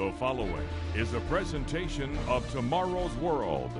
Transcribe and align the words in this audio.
The 0.00 0.12
following 0.12 0.66
is 0.94 1.12
a 1.12 1.20
presentation 1.20 2.16
of 2.26 2.50
Tomorrow's 2.52 3.14
World. 3.16 3.70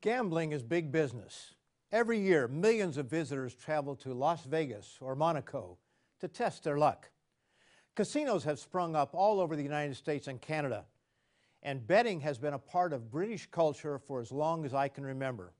Gambling 0.00 0.52
is 0.52 0.62
big 0.62 0.90
business. 0.90 1.56
Every 1.92 2.18
year, 2.18 2.48
millions 2.48 2.96
of 2.96 3.04
visitors 3.04 3.54
travel 3.54 3.94
to 3.96 4.14
Las 4.14 4.44
Vegas 4.46 4.96
or 5.02 5.14
Monaco 5.14 5.76
to 6.20 6.28
test 6.28 6.64
their 6.64 6.78
luck. 6.78 7.10
Casinos 7.94 8.44
have 8.44 8.58
sprung 8.58 8.96
up 8.96 9.10
all 9.12 9.40
over 9.40 9.54
the 9.56 9.62
United 9.62 9.96
States 9.96 10.26
and 10.26 10.40
Canada, 10.40 10.86
and 11.62 11.86
betting 11.86 12.22
has 12.22 12.38
been 12.38 12.54
a 12.54 12.58
part 12.58 12.94
of 12.94 13.10
British 13.10 13.46
culture 13.50 13.98
for 13.98 14.22
as 14.22 14.32
long 14.32 14.64
as 14.64 14.72
I 14.72 14.88
can 14.88 15.04
remember. 15.04 15.52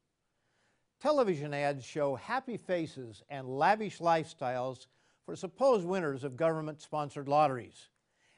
Television 1.03 1.53
ads 1.53 1.85
show 1.85 2.15
happy 2.15 2.57
faces 2.57 3.23
and 3.29 3.47
lavish 3.47 3.99
lifestyles 3.99 4.87
for 5.25 5.37
supposed 5.37 5.87
winners 5.87 6.25
of 6.25 6.37
government 6.37 6.81
sponsored 6.81 7.29
lotteries, 7.29 7.89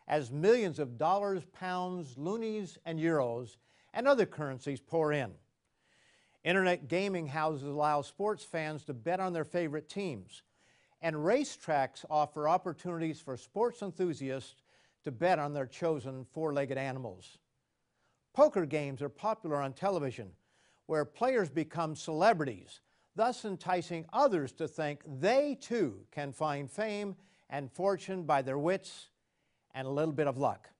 as 0.06 0.30
millions 0.30 0.78
of 0.78 0.98
dollars, 0.98 1.44
pounds, 1.52 2.18
loonies, 2.18 2.78
and 2.84 2.98
euros 2.98 3.56
and 3.94 4.06
other 4.06 4.26
currencies 4.26 4.80
pour 4.80 5.12
in. 5.12 5.32
Internet 6.44 6.88
gaming 6.88 7.28
houses 7.28 7.68
allow 7.68 8.02
sports 8.02 8.44
fans 8.44 8.84
to 8.84 8.92
bet 8.92 9.20
on 9.20 9.32
their 9.32 9.44
favorite 9.44 9.88
teams, 9.88 10.42
and 11.00 11.16
racetracks 11.16 12.04
offer 12.10 12.48
opportunities 12.48 13.20
for 13.20 13.36
sports 13.36 13.80
enthusiasts 13.80 14.62
to 15.04 15.10
bet 15.10 15.38
on 15.38 15.54
their 15.54 15.66
chosen 15.66 16.26
four 16.32 16.52
legged 16.52 16.76
animals. 16.76 17.38
Poker 18.34 18.66
games 18.66 19.00
are 19.00 19.08
popular 19.08 19.62
on 19.62 19.72
television, 19.72 20.32
where 20.86 21.04
players 21.04 21.48
become 21.48 21.94
celebrities, 21.94 22.80
thus 23.16 23.44
enticing 23.44 24.06
others 24.12 24.52
to 24.52 24.68
think 24.68 25.00
they 25.20 25.56
too 25.60 26.00
can 26.10 26.32
find 26.32 26.70
fame 26.70 27.16
and 27.50 27.70
fortune 27.70 28.24
by 28.24 28.42
their 28.42 28.58
wits 28.58 29.08
and 29.74 29.86
a 29.86 29.90
little 29.90 30.12
bit 30.12 30.26
of 30.26 30.38
luck. 30.38 30.70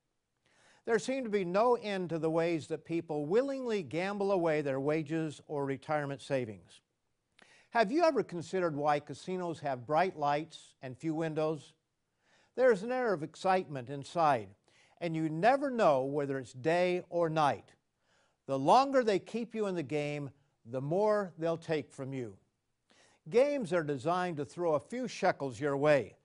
There 0.86 0.98
seem 0.98 1.24
to 1.24 1.30
be 1.30 1.44
no 1.44 1.76
end 1.76 2.10
to 2.10 2.18
the 2.18 2.30
ways 2.30 2.66
that 2.68 2.84
people 2.84 3.26
willingly 3.26 3.82
gamble 3.82 4.32
away 4.32 4.60
their 4.60 4.80
wages 4.80 5.41
or 5.46 5.64
retirement 5.64 6.20
savings. 6.20 6.80
Have 7.70 7.91
you 7.91 8.04
ever 8.04 8.22
considered 8.22 8.76
why 8.76 9.00
casinos 9.00 9.60
have 9.60 9.86
bright 9.86 10.16
lights 10.16 10.74
and 10.82 10.96
few 10.96 11.14
windows? 11.14 11.72
There's 12.54 12.82
an 12.82 12.92
air 12.92 13.12
of 13.12 13.22
excitement 13.22 13.91
inside, 13.91 14.48
and 15.00 15.16
you 15.16 15.28
never 15.28 15.70
know 15.70 16.04
whether 16.04 16.38
it's 16.38 16.52
day 16.52 17.02
or 17.08 17.28
night. 17.28 17.72
The 18.46 18.58
longer 18.58 19.02
they 19.02 19.19
keep 19.19 19.54
you 19.54 19.66
in 19.66 19.74
the 19.74 19.82
game, 19.82 20.30
the 20.64 20.80
more 20.80 21.32
they'll 21.38 21.56
take 21.56 21.92
from 21.92 22.12
you. 22.12 22.36
Games 23.30 23.72
are 23.72 23.82
designed 23.82 24.36
to 24.36 24.44
throw 24.44 24.74
a 24.74 24.80
few 24.80 25.08
shekels 25.08 25.58
your 25.58 25.76
way, 25.76 26.16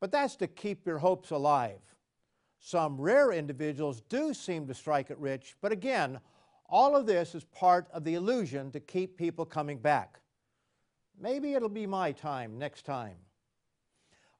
but 0.00 0.12
that's 0.12 0.36
to 0.36 0.46
keep 0.46 0.86
your 0.86 0.98
hopes 0.98 1.30
alive. 1.30 1.80
Some 2.60 3.00
rare 3.00 3.32
individuals 3.32 4.02
do 4.08 4.34
seem 4.34 4.66
to 4.66 4.74
strike 4.74 5.10
it 5.10 5.18
rich, 5.18 5.56
but 5.60 5.72
again, 5.72 6.20
all 6.68 6.96
of 6.96 7.06
this 7.06 7.34
is 7.34 7.44
part 7.44 7.88
of 7.92 8.04
the 8.04 8.14
illusion 8.14 8.70
to 8.72 8.80
keep 8.80 9.16
people 9.16 9.44
coming 9.44 9.78
back. 9.78 10.20
Maybe 11.20 11.54
it'll 11.54 11.68
be 11.68 11.86
my 11.86 12.12
time 12.12 12.58
next 12.58 12.84
time. 12.84 13.16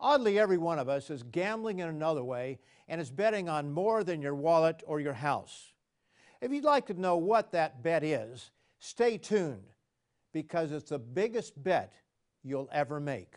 Oddly, 0.01 0.39
every 0.39 0.59
one 0.59 0.79
of 0.79 0.89
us 0.89 1.11
is 1.11 1.25
gambling 1.25 1.81
in 1.81 1.89
another 1.89 2.23
way 2.23 2.59
and 2.87 3.01
is 3.01 3.11
betting 3.11 3.49
on 3.49 3.73
more 3.73 4.05
than 4.05 4.23
your 4.23 4.35
wallet 4.35 4.83
or 4.87 5.01
your 5.01 5.15
house. 5.15 5.73
If 6.41 6.53
you'd 6.53 6.65
like 6.65 6.87
to 6.87 6.95
know 6.95 7.17
what 7.17 7.51
that 7.53 7.83
bet 7.83 8.05
is, 8.05 8.51
stay 8.79 9.19
tuned 9.19 9.65
because 10.33 10.73
it's 10.73 10.91
the 10.91 10.99
biggest 10.99 11.61
bet 11.63 11.93
you'll 12.43 12.69
ever 12.73 13.01
make. 13.01 13.35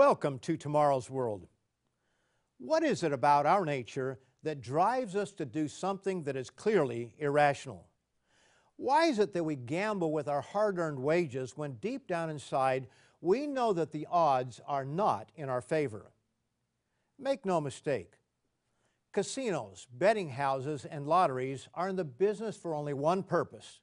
Welcome 0.00 0.38
to 0.38 0.56
Tomorrow's 0.56 1.10
World. 1.10 1.46
What 2.56 2.82
is 2.82 3.02
it 3.02 3.12
about 3.12 3.44
our 3.44 3.66
nature 3.66 4.18
that 4.42 4.62
drives 4.62 5.14
us 5.14 5.30
to 5.32 5.44
do 5.44 5.68
something 5.68 6.22
that 6.22 6.36
is 6.36 6.48
clearly 6.48 7.12
irrational? 7.18 7.86
Why 8.76 9.08
is 9.08 9.18
it 9.18 9.34
that 9.34 9.44
we 9.44 9.56
gamble 9.56 10.10
with 10.10 10.26
our 10.26 10.40
hard 10.40 10.78
earned 10.78 11.00
wages 11.00 11.54
when 11.54 11.74
deep 11.74 12.06
down 12.06 12.30
inside 12.30 12.86
we 13.20 13.46
know 13.46 13.74
that 13.74 13.92
the 13.92 14.06
odds 14.10 14.58
are 14.66 14.86
not 14.86 15.32
in 15.36 15.50
our 15.50 15.60
favor? 15.60 16.12
Make 17.18 17.44
no 17.44 17.60
mistake, 17.60 18.14
casinos, 19.12 19.86
betting 19.92 20.30
houses, 20.30 20.86
and 20.86 21.06
lotteries 21.06 21.68
are 21.74 21.90
in 21.90 21.96
the 21.96 22.04
business 22.04 22.56
for 22.56 22.72
only 22.72 22.94
one 22.94 23.22
purpose 23.22 23.80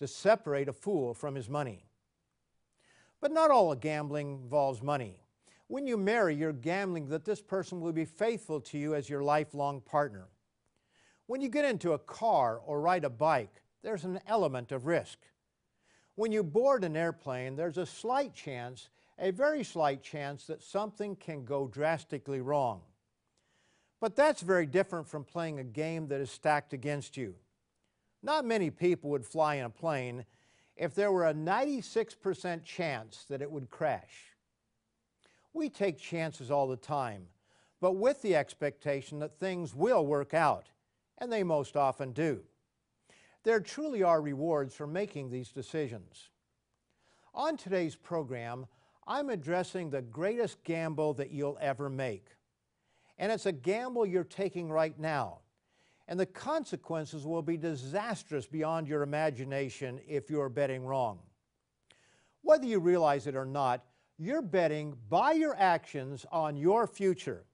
to 0.00 0.08
separate 0.08 0.70
a 0.70 0.72
fool 0.72 1.12
from 1.12 1.34
his 1.34 1.50
money. 1.50 1.84
But 3.20 3.32
not 3.32 3.50
all 3.50 3.74
gambling 3.74 4.44
involves 4.44 4.82
money. 4.82 5.21
When 5.72 5.86
you 5.86 5.96
marry, 5.96 6.34
you're 6.34 6.52
gambling 6.52 7.08
that 7.08 7.24
this 7.24 7.40
person 7.40 7.80
will 7.80 7.94
be 7.94 8.04
faithful 8.04 8.60
to 8.60 8.76
you 8.76 8.94
as 8.94 9.08
your 9.08 9.22
lifelong 9.22 9.80
partner. 9.80 10.28
When 11.28 11.40
you 11.40 11.48
get 11.48 11.64
into 11.64 11.94
a 11.94 11.98
car 11.98 12.58
or 12.58 12.82
ride 12.82 13.06
a 13.06 13.08
bike, 13.08 13.62
there's 13.82 14.04
an 14.04 14.20
element 14.26 14.70
of 14.70 14.84
risk. 14.84 15.16
When 16.14 16.30
you 16.30 16.42
board 16.42 16.84
an 16.84 16.94
airplane, 16.94 17.56
there's 17.56 17.78
a 17.78 17.86
slight 17.86 18.34
chance, 18.34 18.90
a 19.18 19.30
very 19.30 19.64
slight 19.64 20.02
chance, 20.02 20.44
that 20.44 20.62
something 20.62 21.16
can 21.16 21.46
go 21.46 21.68
drastically 21.68 22.42
wrong. 22.42 22.82
But 23.98 24.14
that's 24.14 24.42
very 24.42 24.66
different 24.66 25.08
from 25.08 25.24
playing 25.24 25.58
a 25.58 25.64
game 25.64 26.06
that 26.08 26.20
is 26.20 26.30
stacked 26.30 26.74
against 26.74 27.16
you. 27.16 27.34
Not 28.22 28.44
many 28.44 28.68
people 28.68 29.08
would 29.08 29.24
fly 29.24 29.54
in 29.54 29.64
a 29.64 29.70
plane 29.70 30.26
if 30.76 30.94
there 30.94 31.12
were 31.12 31.28
a 31.28 31.32
96% 31.32 32.62
chance 32.62 33.24
that 33.30 33.40
it 33.40 33.50
would 33.50 33.70
crash. 33.70 34.31
We 35.52 35.68
take 35.68 35.98
chances 35.98 36.50
all 36.50 36.66
the 36.66 36.76
time, 36.76 37.26
but 37.80 37.92
with 37.92 38.22
the 38.22 38.36
expectation 38.36 39.18
that 39.18 39.38
things 39.38 39.74
will 39.74 40.06
work 40.06 40.34
out, 40.34 40.68
and 41.18 41.32
they 41.32 41.42
most 41.42 41.76
often 41.76 42.12
do. 42.12 42.42
There 43.44 43.60
truly 43.60 44.02
are 44.02 44.22
rewards 44.22 44.74
for 44.74 44.86
making 44.86 45.30
these 45.30 45.50
decisions. 45.50 46.30
On 47.34 47.56
today's 47.56 47.96
program, 47.96 48.66
I'm 49.06 49.30
addressing 49.30 49.90
the 49.90 50.02
greatest 50.02 50.62
gamble 50.64 51.14
that 51.14 51.32
you'll 51.32 51.58
ever 51.60 51.90
make. 51.90 52.26
And 53.18 53.32
it's 53.32 53.46
a 53.46 53.52
gamble 53.52 54.06
you're 54.06 54.24
taking 54.24 54.70
right 54.70 54.98
now. 54.98 55.38
And 56.08 56.18
the 56.18 56.26
consequences 56.26 57.24
will 57.24 57.42
be 57.42 57.56
disastrous 57.56 58.46
beyond 58.46 58.86
your 58.88 59.02
imagination 59.02 60.00
if 60.06 60.30
you're 60.30 60.48
betting 60.48 60.84
wrong. 60.84 61.20
Whether 62.42 62.66
you 62.66 62.80
realize 62.80 63.26
it 63.26 63.36
or 63.36 63.46
not, 63.46 63.84
you're 64.22 64.42
betting 64.42 64.96
by 65.08 65.32
your 65.32 65.56
actions 65.56 66.24
on 66.30 66.56
your 66.56 66.86
future. 66.86 67.44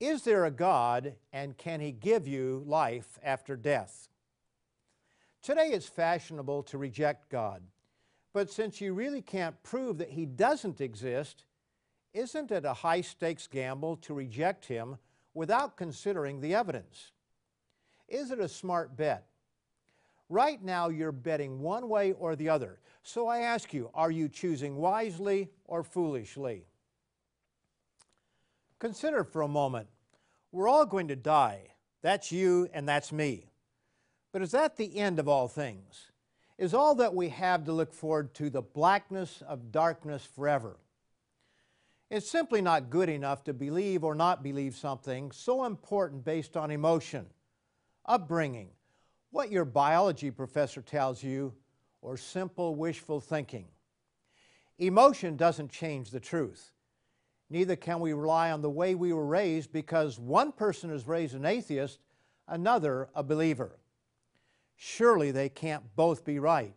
Is 0.00 0.22
there 0.22 0.44
a 0.44 0.50
God 0.50 1.14
and 1.32 1.56
can 1.56 1.80
He 1.80 1.92
give 1.92 2.26
you 2.26 2.64
life 2.66 3.18
after 3.22 3.56
death? 3.56 4.08
Today 5.42 5.68
it's 5.68 5.86
fashionable 5.86 6.64
to 6.64 6.78
reject 6.78 7.30
God, 7.30 7.62
but 8.32 8.50
since 8.50 8.80
you 8.80 8.94
really 8.94 9.22
can't 9.22 9.62
prove 9.62 9.98
that 9.98 10.10
He 10.10 10.26
doesn't 10.26 10.80
exist, 10.80 11.44
isn't 12.12 12.50
it 12.50 12.64
a 12.64 12.74
high 12.74 13.02
stakes 13.02 13.46
gamble 13.46 13.96
to 13.98 14.12
reject 14.12 14.66
Him 14.66 14.96
without 15.34 15.76
considering 15.76 16.40
the 16.40 16.54
evidence? 16.54 17.12
Is 18.08 18.32
it 18.32 18.40
a 18.40 18.48
smart 18.48 18.96
bet? 18.96 19.29
Right 20.30 20.62
now, 20.62 20.88
you're 20.88 21.10
betting 21.10 21.60
one 21.60 21.88
way 21.88 22.12
or 22.12 22.36
the 22.36 22.48
other. 22.48 22.78
So 23.02 23.26
I 23.26 23.40
ask 23.40 23.74
you, 23.74 23.90
are 23.94 24.12
you 24.12 24.28
choosing 24.28 24.76
wisely 24.76 25.50
or 25.64 25.82
foolishly? 25.82 26.66
Consider 28.78 29.24
for 29.24 29.42
a 29.42 29.48
moment. 29.48 29.88
We're 30.52 30.68
all 30.68 30.86
going 30.86 31.08
to 31.08 31.16
die. 31.16 31.74
That's 32.00 32.30
you 32.30 32.68
and 32.72 32.88
that's 32.88 33.10
me. 33.10 33.50
But 34.32 34.42
is 34.42 34.52
that 34.52 34.76
the 34.76 34.96
end 34.96 35.18
of 35.18 35.26
all 35.26 35.48
things? 35.48 36.12
Is 36.58 36.74
all 36.74 36.94
that 36.94 37.14
we 37.14 37.30
have 37.30 37.64
to 37.64 37.72
look 37.72 37.92
forward 37.92 38.32
to 38.34 38.50
the 38.50 38.62
blackness 38.62 39.42
of 39.48 39.72
darkness 39.72 40.24
forever? 40.24 40.76
It's 42.08 42.30
simply 42.30 42.62
not 42.62 42.90
good 42.90 43.08
enough 43.08 43.42
to 43.44 43.52
believe 43.52 44.04
or 44.04 44.14
not 44.14 44.44
believe 44.44 44.76
something 44.76 45.32
so 45.32 45.64
important 45.64 46.24
based 46.24 46.56
on 46.56 46.70
emotion, 46.70 47.26
upbringing, 48.06 48.70
what 49.30 49.50
your 49.50 49.64
biology 49.64 50.30
professor 50.30 50.82
tells 50.82 51.22
you, 51.22 51.54
or 52.02 52.16
simple 52.16 52.74
wishful 52.74 53.20
thinking. 53.20 53.66
Emotion 54.78 55.36
doesn't 55.36 55.70
change 55.70 56.10
the 56.10 56.20
truth. 56.20 56.72
Neither 57.50 57.76
can 57.76 58.00
we 58.00 58.12
rely 58.12 58.50
on 58.50 58.62
the 58.62 58.70
way 58.70 58.94
we 58.94 59.12
were 59.12 59.26
raised 59.26 59.72
because 59.72 60.18
one 60.18 60.52
person 60.52 60.90
is 60.90 61.06
raised 61.06 61.34
an 61.34 61.44
atheist, 61.44 61.98
another 62.48 63.08
a 63.14 63.22
believer. 63.22 63.78
Surely 64.76 65.30
they 65.30 65.48
can't 65.48 65.94
both 65.96 66.24
be 66.24 66.38
right, 66.38 66.74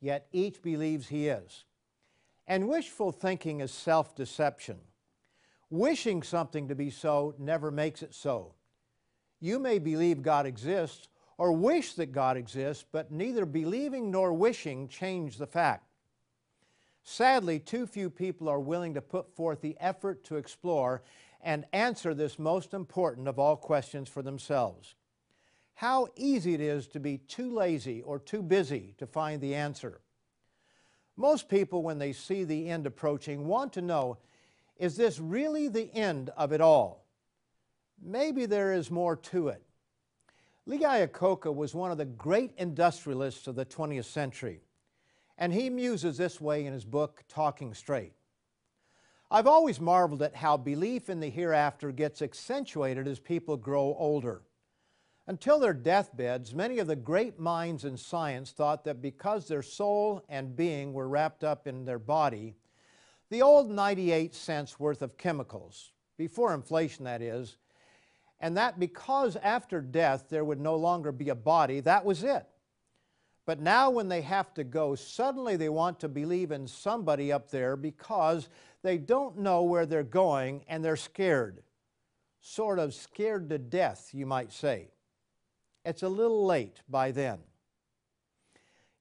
yet 0.00 0.28
each 0.32 0.62
believes 0.62 1.08
he 1.08 1.28
is. 1.28 1.64
And 2.46 2.68
wishful 2.68 3.10
thinking 3.10 3.60
is 3.60 3.72
self 3.72 4.14
deception. 4.14 4.78
Wishing 5.70 6.22
something 6.22 6.68
to 6.68 6.74
be 6.74 6.90
so 6.90 7.34
never 7.38 7.70
makes 7.70 8.02
it 8.02 8.14
so. 8.14 8.54
You 9.40 9.58
may 9.58 9.78
believe 9.78 10.22
God 10.22 10.46
exists 10.46 11.08
or 11.42 11.50
wish 11.50 11.94
that 11.94 12.12
God 12.12 12.36
exists, 12.36 12.84
but 12.92 13.10
neither 13.10 13.44
believing 13.44 14.12
nor 14.12 14.32
wishing 14.32 14.86
change 14.86 15.38
the 15.38 15.46
fact. 15.48 15.82
Sadly, 17.02 17.58
too 17.58 17.84
few 17.84 18.10
people 18.10 18.48
are 18.48 18.60
willing 18.60 18.94
to 18.94 19.02
put 19.02 19.34
forth 19.34 19.60
the 19.60 19.76
effort 19.80 20.22
to 20.26 20.36
explore 20.36 21.02
and 21.40 21.64
answer 21.72 22.14
this 22.14 22.38
most 22.38 22.72
important 22.72 23.26
of 23.26 23.40
all 23.40 23.56
questions 23.56 24.08
for 24.08 24.22
themselves. 24.22 24.94
How 25.74 26.06
easy 26.14 26.54
it 26.54 26.60
is 26.60 26.86
to 26.86 27.00
be 27.00 27.18
too 27.18 27.52
lazy 27.52 28.02
or 28.02 28.20
too 28.20 28.40
busy 28.40 28.94
to 28.98 29.06
find 29.08 29.40
the 29.40 29.56
answer. 29.56 30.00
Most 31.16 31.48
people, 31.48 31.82
when 31.82 31.98
they 31.98 32.12
see 32.12 32.44
the 32.44 32.68
end 32.68 32.86
approaching, 32.86 33.48
want 33.48 33.72
to 33.72 33.82
know 33.82 34.18
is 34.76 34.96
this 34.96 35.18
really 35.18 35.66
the 35.66 35.92
end 35.92 36.30
of 36.36 36.52
it 36.52 36.60
all? 36.60 37.04
Maybe 38.00 38.46
there 38.46 38.72
is 38.72 38.92
more 38.92 39.16
to 39.16 39.48
it. 39.48 39.64
Lee 40.64 40.78
Iacocca 40.78 41.52
was 41.52 41.74
one 41.74 41.90
of 41.90 41.98
the 41.98 42.04
great 42.04 42.52
industrialists 42.56 43.48
of 43.48 43.56
the 43.56 43.66
20th 43.66 44.04
century. 44.04 44.60
And 45.36 45.52
he 45.52 45.68
muses 45.70 46.16
this 46.16 46.40
way 46.40 46.64
in 46.66 46.72
his 46.72 46.84
book, 46.84 47.24
Talking 47.28 47.74
Straight. 47.74 48.12
I've 49.28 49.48
always 49.48 49.80
marveled 49.80 50.22
at 50.22 50.36
how 50.36 50.56
belief 50.56 51.08
in 51.10 51.18
the 51.18 51.30
hereafter 51.30 51.90
gets 51.90 52.22
accentuated 52.22 53.08
as 53.08 53.18
people 53.18 53.56
grow 53.56 53.96
older. 53.98 54.42
Until 55.26 55.58
their 55.58 55.72
deathbeds, 55.72 56.54
many 56.54 56.78
of 56.78 56.86
the 56.86 56.96
great 56.96 57.38
minds 57.38 57.84
in 57.84 57.96
science 57.96 58.52
thought 58.52 58.84
that 58.84 59.02
because 59.02 59.48
their 59.48 59.62
soul 59.62 60.22
and 60.28 60.54
being 60.54 60.92
were 60.92 61.08
wrapped 61.08 61.42
up 61.42 61.66
in 61.66 61.84
their 61.84 61.98
body, 61.98 62.54
the 63.30 63.42
old 63.42 63.70
98 63.70 64.34
cents 64.34 64.78
worth 64.78 65.00
of 65.00 65.16
chemicals, 65.16 65.92
before 66.18 66.54
inflation 66.54 67.04
that 67.04 67.22
is, 67.22 67.56
and 68.42 68.56
that 68.56 68.78
because 68.80 69.36
after 69.36 69.80
death 69.80 70.26
there 70.28 70.44
would 70.44 70.60
no 70.60 70.76
longer 70.76 71.12
be 71.12 71.30
a 71.30 71.34
body, 71.34 71.80
that 71.80 72.04
was 72.04 72.24
it. 72.24 72.44
But 73.44 73.60
now, 73.60 73.90
when 73.90 74.08
they 74.08 74.20
have 74.22 74.54
to 74.54 74.62
go, 74.62 74.94
suddenly 74.94 75.56
they 75.56 75.68
want 75.68 75.98
to 76.00 76.08
believe 76.08 76.52
in 76.52 76.68
somebody 76.68 77.32
up 77.32 77.50
there 77.50 77.76
because 77.76 78.48
they 78.82 78.98
don't 78.98 79.38
know 79.38 79.62
where 79.62 79.84
they're 79.84 80.04
going 80.04 80.64
and 80.68 80.84
they're 80.84 80.96
scared. 80.96 81.62
Sort 82.40 82.78
of 82.78 82.94
scared 82.94 83.48
to 83.50 83.58
death, 83.58 84.10
you 84.12 84.26
might 84.26 84.52
say. 84.52 84.90
It's 85.84 86.04
a 86.04 86.08
little 86.08 86.46
late 86.46 86.82
by 86.88 87.10
then. 87.10 87.38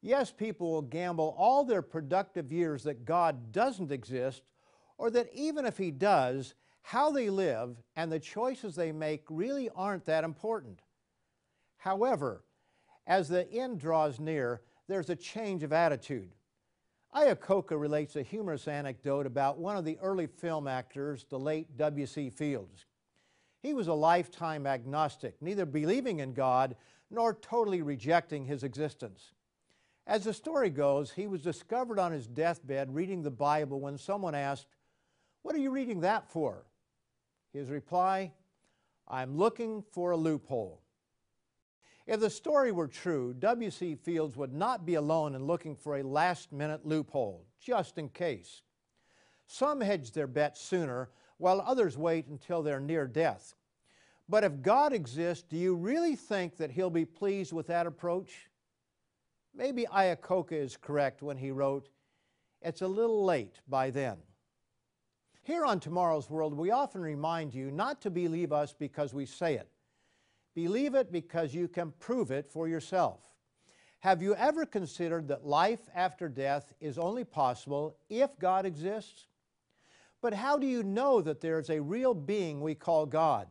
Yes, 0.01 0.31
people 0.31 0.71
will 0.71 0.81
gamble 0.81 1.35
all 1.38 1.63
their 1.63 1.83
productive 1.83 2.51
years 2.51 2.83
that 2.83 3.05
God 3.05 3.51
doesn't 3.51 3.91
exist, 3.91 4.41
or 4.97 5.11
that 5.11 5.29
even 5.33 5.65
if 5.67 5.77
He 5.77 5.91
does, 5.91 6.55
how 6.81 7.11
they 7.11 7.29
live 7.29 7.77
and 7.95 8.11
the 8.11 8.19
choices 8.19 8.75
they 8.75 8.91
make 8.91 9.23
really 9.29 9.69
aren't 9.75 10.05
that 10.05 10.23
important. 10.23 10.81
However, 11.77 12.43
as 13.07 13.27
the 13.27 13.51
end 13.51 13.79
draws 13.79 14.19
near, 14.19 14.61
there's 14.87 15.09
a 15.09 15.15
change 15.15 15.63
of 15.63 15.73
attitude. 15.73 16.31
Iacocca 17.15 17.79
relates 17.79 18.15
a 18.15 18.23
humorous 18.23 18.67
anecdote 18.67 19.25
about 19.25 19.57
one 19.57 19.75
of 19.75 19.83
the 19.83 19.97
early 20.01 20.27
film 20.27 20.67
actors, 20.67 21.25
the 21.29 21.39
late 21.39 21.77
W.C. 21.77 22.29
Fields. 22.29 22.85
He 23.61 23.73
was 23.73 23.87
a 23.87 23.93
lifetime 23.93 24.65
agnostic, 24.65 25.35
neither 25.41 25.65
believing 25.65 26.19
in 26.19 26.33
God 26.33 26.75
nor 27.09 27.33
totally 27.33 27.81
rejecting 27.81 28.45
his 28.45 28.63
existence. 28.63 29.33
As 30.07 30.23
the 30.23 30.33
story 30.33 30.69
goes, 30.69 31.11
he 31.11 31.27
was 31.27 31.41
discovered 31.41 31.99
on 31.99 32.11
his 32.11 32.27
deathbed 32.27 32.95
reading 32.95 33.21
the 33.21 33.31
Bible 33.31 33.79
when 33.79 33.97
someone 33.97 34.33
asked, 34.33 34.67
What 35.41 35.53
are 35.53 35.59
you 35.59 35.71
reading 35.71 36.01
that 36.01 36.29
for? 36.29 36.63
His 37.53 37.69
reply, 37.69 38.31
I'm 39.07 39.38
looking 39.38 39.83
for 39.92 40.12
a 40.12 40.18
loophole. 40.18 40.81
If 42.07 42.19
the 42.19 42.30
story 42.30 42.71
were 42.71 42.88
true, 42.88 43.33
W.C. 43.33 43.95
Fields 43.95 44.36
would 44.36 44.53
not 44.53 44.86
be 44.86 44.95
alone 44.95 45.36
in 45.36 45.45
looking 45.45 45.75
for 45.75 45.98
a 45.98 46.03
last 46.03 46.51
minute 46.51 46.86
loophole, 46.86 47.45
just 47.59 47.98
in 47.98 48.09
case. 48.09 48.62
Some 49.48 49.81
hedge 49.81 50.12
their 50.12 50.27
bets 50.27 50.62
sooner, 50.62 51.09
while 51.38 51.62
others 51.62 51.98
wait 51.98 52.27
until 52.27 52.63
they're 52.63 52.80
near 52.80 53.07
death. 53.07 53.56
But 54.30 54.44
if 54.44 54.62
God 54.62 54.94
exists, 54.94 55.44
do 55.48 55.57
you 55.57 55.75
really 55.75 56.15
think 56.15 56.57
that 56.57 56.71
He'll 56.71 56.89
be 56.89 57.06
pleased 57.06 57.51
with 57.51 57.68
that 57.68 57.88
approach? 57.88 58.50
Maybe 59.53 59.86
Iacocca 59.86 60.53
is 60.53 60.77
correct 60.77 61.21
when 61.21 61.38
he 61.38 61.51
wrote, 61.51 61.89
It's 62.62 62.81
a 62.81 62.88
little 62.88 63.25
late 63.25 63.59
by 63.68 63.89
then. 63.89 64.18
Here 65.43 65.65
on 65.65 65.79
Tomorrow's 65.79 66.29
World, 66.29 66.53
we 66.53 66.71
often 66.71 67.01
remind 67.01 67.53
you 67.53 67.71
not 67.71 68.01
to 68.01 68.11
believe 68.11 68.53
us 68.53 68.73
because 68.77 69.13
we 69.13 69.25
say 69.25 69.55
it 69.55 69.67
Believe 70.53 70.95
it 70.95 71.11
because 71.11 71.53
you 71.53 71.67
can 71.67 71.93
prove 71.99 72.29
it 72.31 72.49
for 72.49 72.67
yourself. 72.67 73.21
Have 73.99 74.21
you 74.21 74.35
ever 74.35 74.65
considered 74.65 75.27
that 75.29 75.45
life 75.45 75.79
after 75.95 76.27
death 76.27 76.73
is 76.81 76.97
only 76.97 77.23
possible 77.23 77.95
if 78.09 78.38
God 78.38 78.65
exists? 78.65 79.27
But 80.21 80.33
how 80.33 80.57
do 80.57 80.67
you 80.67 80.83
know 80.83 81.21
that 81.21 81.39
there 81.39 81.59
is 81.59 81.69
a 81.69 81.81
real 81.81 82.13
being 82.13 82.61
we 82.61 82.75
call 82.75 83.05
God? 83.05 83.47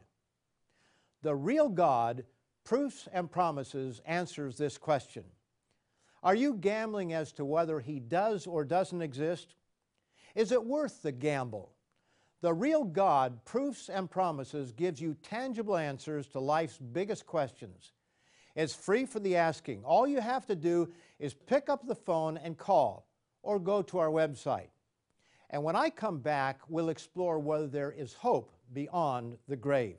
The 1.23 1.35
real 1.35 1.69
God, 1.69 2.25
Proofs 2.65 3.09
and 3.13 3.31
Promises, 3.31 4.01
answers 4.05 4.57
this 4.57 4.77
question. 4.77 5.25
Are 6.23 6.35
you 6.35 6.55
gambling 6.55 7.13
as 7.13 7.33
to 7.33 7.45
whether 7.45 7.81
He 7.81 7.99
does 7.99 8.47
or 8.47 8.65
doesn't 8.65 9.03
exist? 9.03 9.55
Is 10.35 10.53
it 10.53 10.65
worth 10.65 11.03
the 11.03 11.13
gamble? 11.13 11.73
The 12.43 12.55
real 12.55 12.85
God, 12.85 13.45
proofs 13.45 13.91
and 13.91 14.11
promises, 14.11 14.73
gives 14.73 15.01
you 15.01 15.15
tangible 15.23 15.77
answers 15.77 16.27
to 16.29 16.41
life's 16.41 16.79
biggest 16.79 17.27
questions. 17.27 17.93
It's 18.57 18.75
free 18.75 19.05
for 19.05 19.21
the 19.21 19.37
asking. 19.37 19.85
All 19.85 20.07
you 20.07 20.21
have 20.21 20.47
to 20.47 20.57
do 20.57 20.91
is 21.19 21.35
pick 21.35 21.69
up 21.69 21.87
the 21.87 21.95
phone 21.95 22.39
and 22.39 22.57
call 22.57 23.07
or 23.43 23.59
go 23.59 23.83
to 23.83 23.99
our 23.99 24.09
website. 24.09 24.71
And 25.51 25.63
when 25.63 25.77
I 25.77 25.91
come 25.91 26.19
back, 26.19 26.61
we'll 26.69 26.89
explore 26.89 27.39
whether 27.39 27.67
there 27.67 27.93
is 27.93 28.15
hope 28.15 28.53
beyond 28.73 29.37
the 29.47 29.57
grave. 29.57 29.99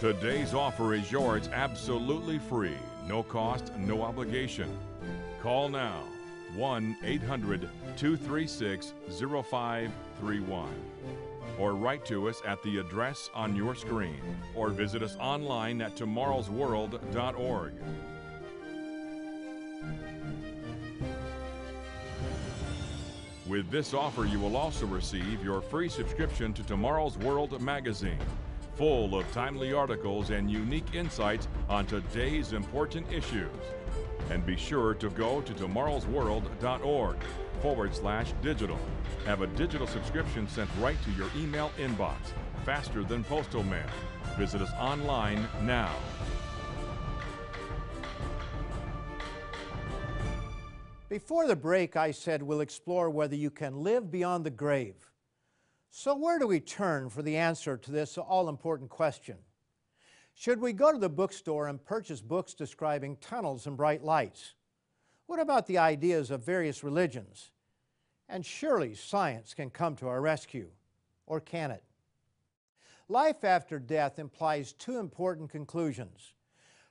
Today's 0.00 0.54
offer 0.54 0.94
is 0.94 1.10
yours 1.12 1.48
absolutely 1.52 2.38
free, 2.38 2.76
no 3.06 3.22
cost, 3.22 3.70
no 3.76 4.02
obligation. 4.02 4.76
Call 5.42 5.68
now 5.68 6.04
1 6.56 6.96
800 7.02 7.68
236 7.96 8.94
0531. 9.08 10.68
Or 11.58 11.74
write 11.74 12.04
to 12.06 12.28
us 12.28 12.42
at 12.46 12.62
the 12.62 12.78
address 12.78 13.30
on 13.34 13.54
your 13.54 13.74
screen, 13.74 14.20
or 14.54 14.70
visit 14.70 15.02
us 15.02 15.16
online 15.20 15.80
at 15.80 15.96
tomorrowsworld.org. 15.96 17.72
With 23.46 23.70
this 23.70 23.92
offer, 23.92 24.24
you 24.24 24.40
will 24.40 24.56
also 24.56 24.86
receive 24.86 25.44
your 25.44 25.60
free 25.60 25.88
subscription 25.88 26.52
to 26.54 26.62
Tomorrow's 26.62 27.18
World 27.18 27.60
magazine, 27.60 28.18
full 28.74 29.14
of 29.16 29.30
timely 29.32 29.72
articles 29.72 30.30
and 30.30 30.50
unique 30.50 30.94
insights 30.94 31.46
on 31.68 31.84
today's 31.86 32.52
important 32.52 33.12
issues. 33.12 33.50
And 34.30 34.44
be 34.44 34.56
sure 34.56 34.94
to 34.94 35.10
go 35.10 35.40
to 35.42 35.52
tomorrowsworld.org 35.52 37.16
forward 37.60 37.94
slash 37.94 38.32
digital. 38.42 38.78
Have 39.26 39.42
a 39.42 39.46
digital 39.48 39.86
subscription 39.86 40.48
sent 40.48 40.68
right 40.80 41.00
to 41.04 41.10
your 41.12 41.28
email 41.36 41.70
inbox, 41.78 42.16
faster 42.64 43.02
than 43.04 43.24
postal 43.24 43.62
mail. 43.62 43.86
Visit 44.36 44.60
us 44.60 44.72
online 44.78 45.46
now. 45.62 45.94
Before 51.08 51.46
the 51.46 51.54
break, 51.54 51.96
I 51.96 52.10
said 52.10 52.42
we'll 52.42 52.60
explore 52.60 53.08
whether 53.08 53.36
you 53.36 53.50
can 53.50 53.84
live 53.84 54.10
beyond 54.10 54.44
the 54.44 54.50
grave. 54.50 54.96
So, 55.90 56.16
where 56.16 56.40
do 56.40 56.48
we 56.48 56.58
turn 56.58 57.08
for 57.08 57.22
the 57.22 57.36
answer 57.36 57.76
to 57.76 57.90
this 57.92 58.18
all 58.18 58.48
important 58.48 58.90
question? 58.90 59.36
Should 60.34 60.60
we 60.60 60.72
go 60.72 60.92
to 60.92 60.98
the 60.98 61.08
bookstore 61.08 61.68
and 61.68 61.82
purchase 61.82 62.20
books 62.20 62.54
describing 62.54 63.16
tunnels 63.16 63.66
and 63.66 63.76
bright 63.76 64.02
lights? 64.02 64.54
What 65.26 65.40
about 65.40 65.66
the 65.66 65.78
ideas 65.78 66.30
of 66.30 66.44
various 66.44 66.82
religions? 66.84 67.50
And 68.28 68.44
surely 68.44 68.94
science 68.94 69.54
can 69.54 69.70
come 69.70 69.96
to 69.96 70.08
our 70.08 70.20
rescue, 70.20 70.70
or 71.26 71.40
can 71.40 71.70
it? 71.70 71.84
Life 73.08 73.44
after 73.44 73.78
death 73.78 74.18
implies 74.18 74.72
two 74.72 74.98
important 74.98 75.50
conclusions. 75.50 76.32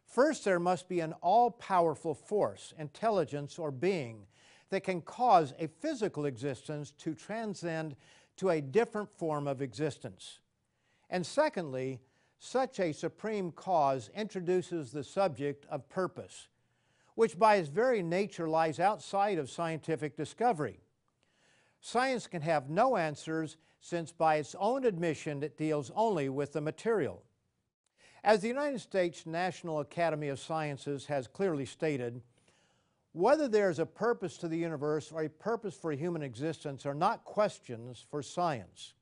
First, 0.05 0.45
there 0.45 0.59
must 0.59 0.87
be 0.87 0.99
an 0.99 1.13
all 1.21 1.51
powerful 1.51 2.13
force, 2.13 2.73
intelligence, 2.77 3.57
or 3.57 3.71
being 3.71 4.27
that 4.69 4.83
can 4.83 5.01
cause 5.01 5.53
a 5.59 5.67
physical 5.67 6.25
existence 6.25 6.91
to 6.99 7.13
transcend 7.13 7.95
to 8.37 8.49
a 8.49 8.61
different 8.61 9.09
form 9.17 9.47
of 9.47 9.61
existence. 9.61 10.39
And 11.09 11.25
secondly, 11.25 11.99
such 12.43 12.79
a 12.79 12.91
supreme 12.91 13.51
cause 13.51 14.09
introduces 14.13 14.91
the 14.91 15.03
subject 15.03 15.65
of 15.69 15.87
purpose, 15.87 16.49
which 17.15 17.39
by 17.39 17.55
its 17.55 17.69
very 17.69 18.03
nature 18.03 18.49
lies 18.49 18.81
outside 18.81 19.37
of 19.37 19.49
scientific 19.49 20.17
discovery. 20.17 20.81
Science 21.79 22.27
can 22.27 22.41
have 22.41 22.69
no 22.69 22.97
answers 22.97 23.55
since 23.79 24.11
by 24.11 24.35
its 24.35 24.55
own 24.59 24.83
admission 24.83 25.41
it 25.41 25.57
deals 25.57 25.89
only 25.95 26.27
with 26.27 26.51
the 26.51 26.61
material. 26.61 27.23
As 28.25 28.41
the 28.41 28.49
United 28.49 28.81
States 28.81 29.25
National 29.25 29.79
Academy 29.79 30.27
of 30.27 30.39
Sciences 30.39 31.05
has 31.05 31.27
clearly 31.27 31.65
stated, 31.65 32.21
whether 33.13 33.47
there 33.47 33.69
is 33.69 33.79
a 33.79 33.85
purpose 33.85 34.37
to 34.37 34.49
the 34.49 34.57
universe 34.57 35.11
or 35.13 35.23
a 35.23 35.29
purpose 35.29 35.75
for 35.75 35.91
human 35.93 36.23
existence 36.23 36.85
are 36.85 36.95
not 36.95 37.23
questions 37.23 38.05
for 38.09 38.21
science. 38.21 38.95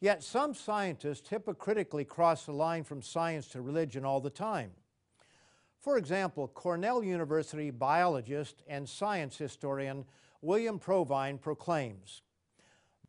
Yet 0.00 0.22
some 0.22 0.54
scientists 0.54 1.28
hypocritically 1.28 2.04
cross 2.04 2.46
the 2.46 2.52
line 2.52 2.84
from 2.84 3.02
science 3.02 3.48
to 3.48 3.60
religion 3.60 4.04
all 4.04 4.20
the 4.20 4.30
time. 4.30 4.70
For 5.78 5.98
example, 5.98 6.48
Cornell 6.48 7.02
University 7.04 7.70
biologist 7.70 8.62
and 8.66 8.88
science 8.88 9.36
historian 9.36 10.06
William 10.42 10.78
Provine 10.78 11.38
proclaims, 11.38 12.22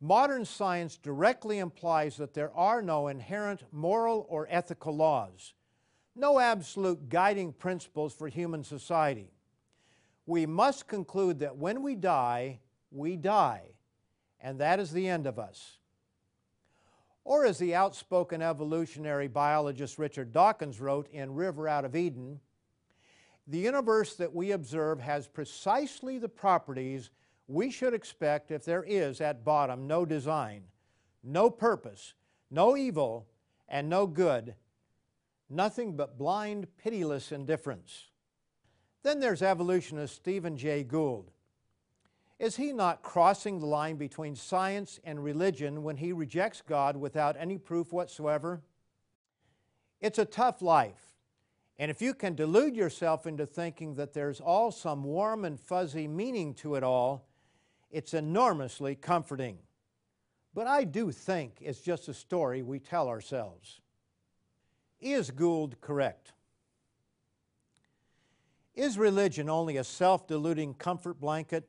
Modern 0.04 0.44
science 0.44 0.96
directly 0.96 1.60
implies 1.60 2.16
that 2.16 2.34
there 2.34 2.52
are 2.56 2.82
no 2.82 3.06
inherent 3.06 3.62
moral 3.70 4.26
or 4.28 4.48
ethical 4.50 4.96
laws, 4.96 5.54
no 6.16 6.40
absolute 6.40 7.08
guiding 7.08 7.52
principles 7.52 8.12
for 8.12 8.26
human 8.26 8.64
society. 8.64 9.30
We 10.26 10.44
must 10.44 10.88
conclude 10.88 11.38
that 11.38 11.56
when 11.56 11.84
we 11.84 11.94
die, 11.94 12.58
we 12.90 13.14
die, 13.14 13.62
and 14.40 14.58
that 14.58 14.80
is 14.80 14.90
the 14.90 15.08
end 15.08 15.28
of 15.28 15.38
us. 15.38 15.78
Or 17.24 17.44
as 17.44 17.58
the 17.58 17.74
outspoken 17.74 18.42
evolutionary 18.42 19.28
biologist 19.28 19.98
Richard 19.98 20.32
Dawkins 20.32 20.80
wrote 20.80 21.08
in 21.12 21.34
River 21.34 21.68
Out 21.68 21.84
of 21.84 21.94
Eden, 21.94 22.40
the 23.46 23.58
universe 23.58 24.14
that 24.16 24.34
we 24.34 24.52
observe 24.52 25.00
has 25.00 25.26
precisely 25.26 26.18
the 26.18 26.28
properties 26.28 27.10
we 27.48 27.70
should 27.70 27.94
expect 27.94 28.50
if 28.50 28.64
there 28.64 28.84
is 28.84 29.20
at 29.20 29.44
bottom 29.44 29.86
no 29.86 30.04
design, 30.04 30.62
no 31.22 31.50
purpose, 31.50 32.14
no 32.50 32.76
evil, 32.76 33.26
and 33.68 33.88
no 33.88 34.06
good, 34.06 34.54
nothing 35.50 35.96
but 35.96 36.18
blind, 36.18 36.66
pitiless 36.78 37.32
indifference. 37.32 38.06
Then 39.02 39.18
there's 39.18 39.42
evolutionist 39.42 40.14
Stephen 40.14 40.56
Jay 40.56 40.84
Gould. 40.84 41.31
Is 42.42 42.56
he 42.56 42.72
not 42.72 43.02
crossing 43.02 43.60
the 43.60 43.66
line 43.66 43.94
between 43.94 44.34
science 44.34 44.98
and 45.04 45.22
religion 45.22 45.84
when 45.84 45.98
he 45.98 46.12
rejects 46.12 46.60
God 46.60 46.96
without 46.96 47.36
any 47.38 47.56
proof 47.56 47.92
whatsoever? 47.92 48.62
It's 50.00 50.18
a 50.18 50.24
tough 50.24 50.60
life. 50.60 51.14
And 51.78 51.88
if 51.88 52.02
you 52.02 52.12
can 52.12 52.34
delude 52.34 52.74
yourself 52.74 53.28
into 53.28 53.46
thinking 53.46 53.94
that 53.94 54.12
there's 54.12 54.40
all 54.40 54.72
some 54.72 55.04
warm 55.04 55.44
and 55.44 55.58
fuzzy 55.60 56.08
meaning 56.08 56.52
to 56.54 56.74
it 56.74 56.82
all, 56.82 57.28
it's 57.92 58.12
enormously 58.12 58.96
comforting. 58.96 59.58
But 60.52 60.66
I 60.66 60.82
do 60.82 61.12
think 61.12 61.58
it's 61.60 61.80
just 61.80 62.08
a 62.08 62.14
story 62.14 62.60
we 62.60 62.80
tell 62.80 63.06
ourselves. 63.06 63.80
Is 65.00 65.30
Gould 65.30 65.80
correct? 65.80 66.32
Is 68.74 68.98
religion 68.98 69.48
only 69.48 69.76
a 69.76 69.84
self 69.84 70.26
deluding 70.26 70.74
comfort 70.74 71.20
blanket? 71.20 71.68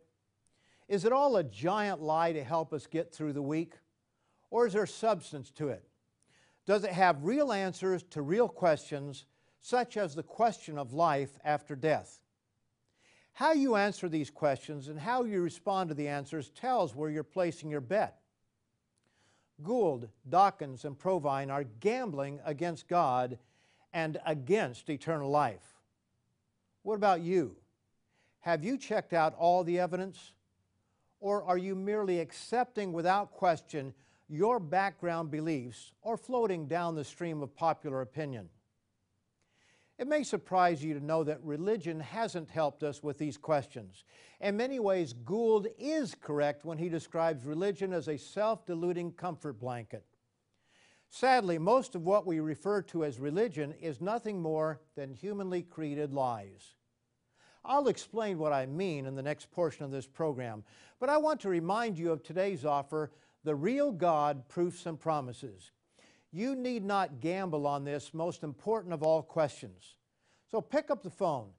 Is 0.88 1.06
it 1.06 1.14
all 1.14 1.38
a 1.38 1.44
giant 1.44 2.02
lie 2.02 2.34
to 2.34 2.44
help 2.44 2.74
us 2.74 2.88
get 2.88 3.14
through 3.14 3.34
the 3.34 3.42
week? 3.42 3.74
Or 4.50 4.68
is 4.68 4.74
there 4.74 4.86
substance 4.86 5.50
to 5.52 5.70
it? 5.70 5.84
Does 6.66 6.84
it 6.84 6.92
have 6.92 7.24
real 7.24 7.52
answers 7.52 8.04
to 8.12 8.22
real 8.22 8.48
questions, 8.48 9.26
such 9.62 9.98
as 9.98 10.16
the 10.16 10.24
question 10.24 10.78
of 10.78 10.94
life 10.94 11.32
after 11.44 11.76
death? 11.76 12.22
How 13.34 13.54
you 13.54 13.76
answer 13.76 14.08
these 14.08 14.30
questions 14.30 14.88
and 14.88 15.00
how 15.00 15.24
you 15.24 15.42
respond 15.42 15.90
to 15.90 15.96
the 15.96 16.08
answers 16.08 16.50
tells 16.50 16.96
where 16.96 17.10
you're 17.10 17.24
placing 17.24 17.72
your 17.72 17.82
bet. 17.82 18.20
Gould, 19.64 20.10
Dawkins, 20.30 20.86
and 20.86 20.98
Provine 20.98 21.50
are 21.50 21.64
gambling 21.64 22.40
against 22.46 22.88
God 22.88 23.40
and 23.92 24.20
against 24.26 24.90
eternal 24.90 25.30
life. 25.30 25.82
What 26.84 26.96
about 26.96 27.22
you? 27.22 27.56
Have 28.42 28.64
you 28.64 28.78
checked 28.78 29.14
out 29.14 29.36
all 29.38 29.64
the 29.64 29.80
evidence? 29.80 30.34
Or 31.24 31.42
are 31.46 31.58
you 31.58 31.74
merely 31.74 32.20
accepting 32.20 32.92
without 32.92 33.32
question 33.32 33.94
your 34.28 34.60
background 34.60 35.32
beliefs 35.32 35.94
or 36.02 36.18
floating 36.18 36.68
down 36.68 36.96
the 36.96 37.06
stream 37.06 37.42
of 37.42 37.56
popular 37.56 38.02
opinion? 38.02 38.50
It 39.98 40.10
may 40.10 40.24
surprise 40.24 40.84
you 40.84 40.94
to 40.96 41.06
know 41.06 41.24
that 41.24 41.42
religion 41.42 42.02
hasn't 42.02 42.50
helped 42.50 42.84
us 42.84 43.02
with 43.02 43.18
these 43.18 43.38
questions. 43.38 44.04
In 44.42 44.58
many 44.58 44.82
ways, 44.82 45.14
Gould 45.14 45.68
is 45.80 46.14
correct 46.14 46.66
when 46.66 46.78
he 46.78 46.90
describes 46.90 47.46
religion 47.46 47.94
as 47.94 48.10
a 48.10 48.18
self 48.18 48.66
deluding 48.66 49.14
comfort 49.14 49.58
blanket. 49.62 50.04
Sadly, 51.10 51.58
most 51.58 51.96
of 51.96 52.04
what 52.04 52.28
we 52.28 52.42
refer 52.42 52.82
to 52.82 53.06
as 53.06 53.18
religion 53.18 53.74
is 53.80 54.02
nothing 54.02 54.42
more 54.42 54.82
than 54.98 55.14
humanly 55.14 55.62
created 55.62 56.12
lies. 56.12 56.76
I'll 57.66 57.88
explain 57.88 58.38
what 58.38 58.52
I 58.52 58.66
mean 58.66 59.06
in 59.06 59.16
the 59.16 59.22
next 59.22 59.50
portion 59.52 59.86
of 59.86 59.92
this 59.92 60.06
program, 60.06 60.64
but 61.00 61.10
I 61.10 61.18
want 61.18 61.40
to 61.42 61.50
remind 61.50 61.98
you 61.98 62.12
of 62.12 62.22
today's 62.22 62.66
offer 62.66 63.12
The 63.44 63.56
Real 63.56 63.92
God 63.92 64.48
Proofs 64.50 64.86
and 64.86 65.00
Promises. 65.00 65.72
You 66.32 66.56
need 66.56 66.84
not 66.84 67.22
gamble 67.22 67.66
on 67.66 67.86
this 67.86 68.14
most 68.14 68.44
important 68.44 68.94
of 68.94 69.04
all 69.04 69.22
questions. 69.22 69.96
So 70.52 70.60
pick 70.60 70.92
up 70.92 71.04
the 71.04 71.10
phone, 71.10 71.50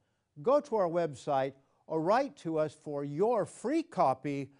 go 0.42 0.60
to 0.60 0.76
our 0.76 0.88
website, 0.88 1.52
or 1.86 2.00
write 2.00 2.36
to 2.38 2.58
us 2.58 2.74
for 2.74 3.04
your 3.04 3.46
free 3.46 3.82
copy 3.82 4.50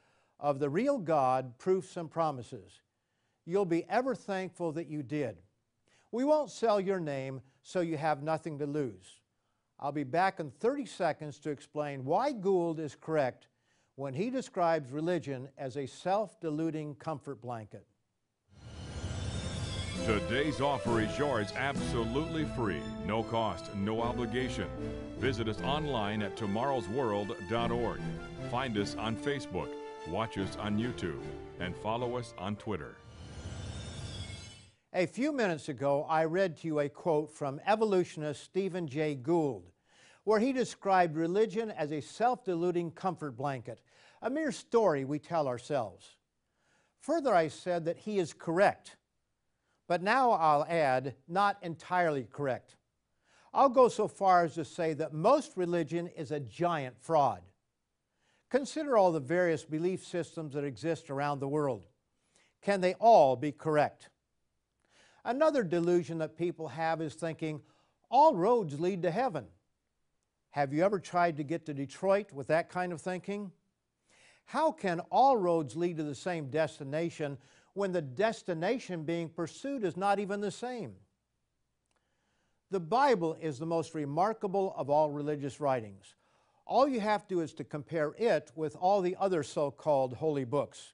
of 0.41 0.59
The 0.59 0.71
Real 0.71 0.99
God 0.99 1.59
Proofs 1.59 1.97
and 1.97 2.11
Promises. 2.11 2.81
You'll 3.45 3.65
be 3.65 3.85
ever 3.89 4.15
thankful 4.15 4.73
that 4.73 4.89
you 4.89 5.03
did. 5.03 5.37
We 6.11 6.25
won't 6.25 6.51
sell 6.51 6.81
your 6.81 7.01
name, 7.01 7.43
so 7.63 7.81
you 7.81 7.97
have 7.97 8.23
nothing 8.23 8.59
to 8.61 8.67
lose. 8.67 9.21
I'll 9.81 9.93
be 9.93 10.05
back 10.05 10.41
in 10.41 10.51
30 10.51 10.87
seconds 10.87 11.39
to 11.41 11.51
explain 11.51 12.05
why 12.05 12.33
Gould 12.33 12.81
is 12.81 12.97
correct 13.01 13.49
when 13.97 14.15
he 14.15 14.31
describes 14.31 14.91
religion 14.91 15.49
as 15.59 15.77
a 15.77 15.87
self 15.87 16.41
deluding 16.41 16.97
comfort 16.97 17.41
blanket. 17.41 17.87
Today's 20.05 20.61
offer 20.61 21.01
is 21.01 21.19
yours 21.19 21.53
absolutely 21.57 22.45
free, 22.57 22.83
no 23.07 23.23
cost, 23.23 23.75
no 23.75 24.03
obligation. 24.03 24.69
Visit 25.19 25.49
us 25.49 25.63
online 25.63 26.21
at 26.21 26.37
tomorrowsworld.org. 26.37 28.01
Find 28.51 28.77
us 28.77 28.97
on 28.97 29.17
Facebook, 29.17 29.69
watch 30.09 30.37
us 30.37 30.59
on 30.61 30.79
YouTube, 30.79 31.23
and 31.59 31.75
follow 31.77 32.19
us 32.19 32.35
on 32.37 32.57
Twitter. 32.57 32.97
A 34.95 35.07
few 35.07 35.33
minutes 35.33 35.69
ago, 35.69 36.07
I 36.09 36.25
read 36.25 36.57
to 36.59 36.69
you 36.69 36.81
a 36.81 36.89
quote 36.89 37.31
from 37.31 37.61
evolutionist 37.67 38.43
Stephen 38.43 38.87
Jay 38.87 39.15
Gould, 39.15 39.65
where 40.23 40.41
he 40.41 40.53
described 40.53 41.17
religion 41.17 41.71
as 41.71 41.93
a 41.93 42.01
self 42.01 42.45
deluding 42.45 42.93
comfort 42.93 43.37
blanket, 43.37 43.81
a 44.23 44.31
mere 44.31 44.53
story 44.53 45.05
we 45.05 45.19
tell 45.19 45.49
ourselves. 45.49 46.17
Further, 47.01 47.35
I 47.35 47.49
said 47.49 47.85
that 47.85 47.99
he 47.99 48.19
is 48.19 48.33
correct 48.33 48.97
but 49.87 50.03
now 50.03 50.33
I'll 50.33 50.65
add, 50.65 51.15
not 51.29 51.59
entirely 51.63 52.27
correct. 52.31 52.77
I'll 53.53 53.69
go 53.69 53.89
so 53.89 54.09
far 54.09 54.45
as 54.45 54.55
to 54.55 54.65
say 54.65 54.95
that 54.95 55.13
most 55.13 55.57
religion 55.57 56.09
is 56.09 56.31
a 56.31 56.41
giant 56.41 56.97
fraud. 57.01 57.43
Consider 58.51 58.97
all 58.97 59.13
the 59.13 59.21
various 59.21 59.65
belief 59.65 60.05
systems 60.05 60.55
that 60.55 60.65
exist 60.65 61.11
around 61.11 61.39
the 61.39 61.49
world. 61.49 61.83
Can 62.63 62.81
they 62.81 62.95
all 62.95 63.37
be 63.37 63.53
correct? 63.53 64.09
Another 65.25 65.63
delusion 65.63 66.19
that 66.19 66.37
people 66.37 66.69
have 66.69 67.01
is 67.01 67.15
thinking 67.15 67.61
all 68.11 68.35
roads 68.35 68.79
lead 68.79 69.03
to 69.03 69.11
heaven. 69.11 69.47
Have 70.51 70.73
you 70.73 70.85
ever 70.85 71.01
tried 71.01 71.39
to 71.39 71.43
get 71.43 71.67
to 71.67 71.75
Detroit 71.75 72.33
with 72.33 72.49
that 72.49 72.69
kind 72.69 72.93
of 72.93 73.01
thinking? 73.01 73.51
How 74.45 74.71
can 74.71 75.01
all 75.11 75.37
roads 75.37 75.75
lead 75.75 75.97
to 75.97 76.03
the 76.03 76.15
same 76.15 76.51
destination 76.51 77.39
when 77.75 77.93
the 77.93 78.03
destination 78.03 79.03
being 79.03 79.29
pursued 79.29 79.85
is 79.85 79.97
not 79.97 80.19
even 80.19 80.41
the 80.41 80.51
same. 80.51 80.95
The 82.71 82.81
Bible 82.81 83.37
is 83.41 83.59
the 83.59 83.67
most 83.67 83.95
remarkable 83.95 84.75
of 84.77 84.89
all 84.89 85.11
religious 85.11 85.61
writings. 85.61 86.15
All 86.67 86.89
you 86.89 87.01
have 87.01 87.29
to 87.29 87.35
do 87.35 87.41
is 87.41 87.53
to 87.55 87.65
compare 87.65 88.15
it 88.17 88.51
with 88.55 88.75
all 88.77 89.03
the 89.03 89.17
other 89.21 89.43
so 89.43 89.71
called 89.71 90.15
holy 90.15 90.45
books. 90.45 90.94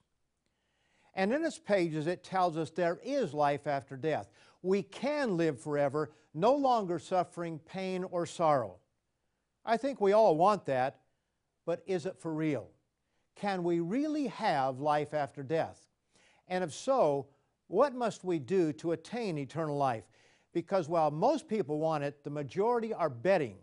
And 1.15 1.33
in 1.33 1.45
its 1.45 1.59
pages, 1.59 2.07
it 2.07 2.23
tells 2.23 2.57
us 2.57 2.71
there 2.71 3.01
is 3.03 3.35
life 3.35 3.67
after 3.67 3.97
death. 3.97 4.31
We 4.63 4.83
can 4.83 5.37
live 5.37 5.61
forever, 5.61 6.11
no 6.35 6.55
longer 6.55 6.99
suffering 6.99 7.59
pain 7.59 8.05
or 8.05 8.27
sorrow. 8.27 8.77
I 9.65 9.77
think 9.77 10.01
we 10.01 10.13
all 10.13 10.37
want 10.37 10.67
that, 10.67 11.01
but 11.67 11.83
is 11.87 12.07
it 12.07 12.19
for 12.19 12.33
real? 12.33 12.69
Can 13.35 13.65
we 13.65 13.81
really 13.81 14.29
have 14.29 14.81
life 14.81 15.15
after 15.15 15.43
death? 15.43 15.87
And 16.49 16.63
if 16.63 16.73
so, 16.73 17.27
what 17.69 17.95
must 17.95 18.25
we 18.25 18.39
do 18.39 18.73
to 18.75 18.93
attain 18.93 19.39
eternal 19.39 19.77
life? 19.77 20.05
Because 20.53 20.89
while 20.89 21.11
most 21.11 21.49
people 21.49 21.79
want 21.79 22.05
it, 22.05 22.25
the 22.25 22.31
majority 22.31 22.93
are 22.93 23.09
betting 23.09 23.57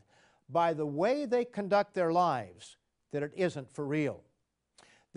by 0.49 0.73
the 0.73 0.85
way 0.85 1.25
they 1.25 1.43
conduct 1.43 1.93
their 1.93 2.11
lives 2.13 2.77
that 3.11 3.23
it 3.23 3.33
isn't 3.35 3.73
for 3.73 3.85
real. 3.85 4.23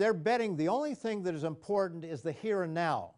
They're 0.01 0.15
betting 0.15 0.55
the 0.55 0.69
only 0.69 0.95
thing 0.95 1.21
that 1.21 1.35
is 1.35 1.43
important 1.43 2.05
is 2.05 2.23
the 2.23 2.31
here 2.31 2.63
and 2.63 2.73
now. 2.73 3.11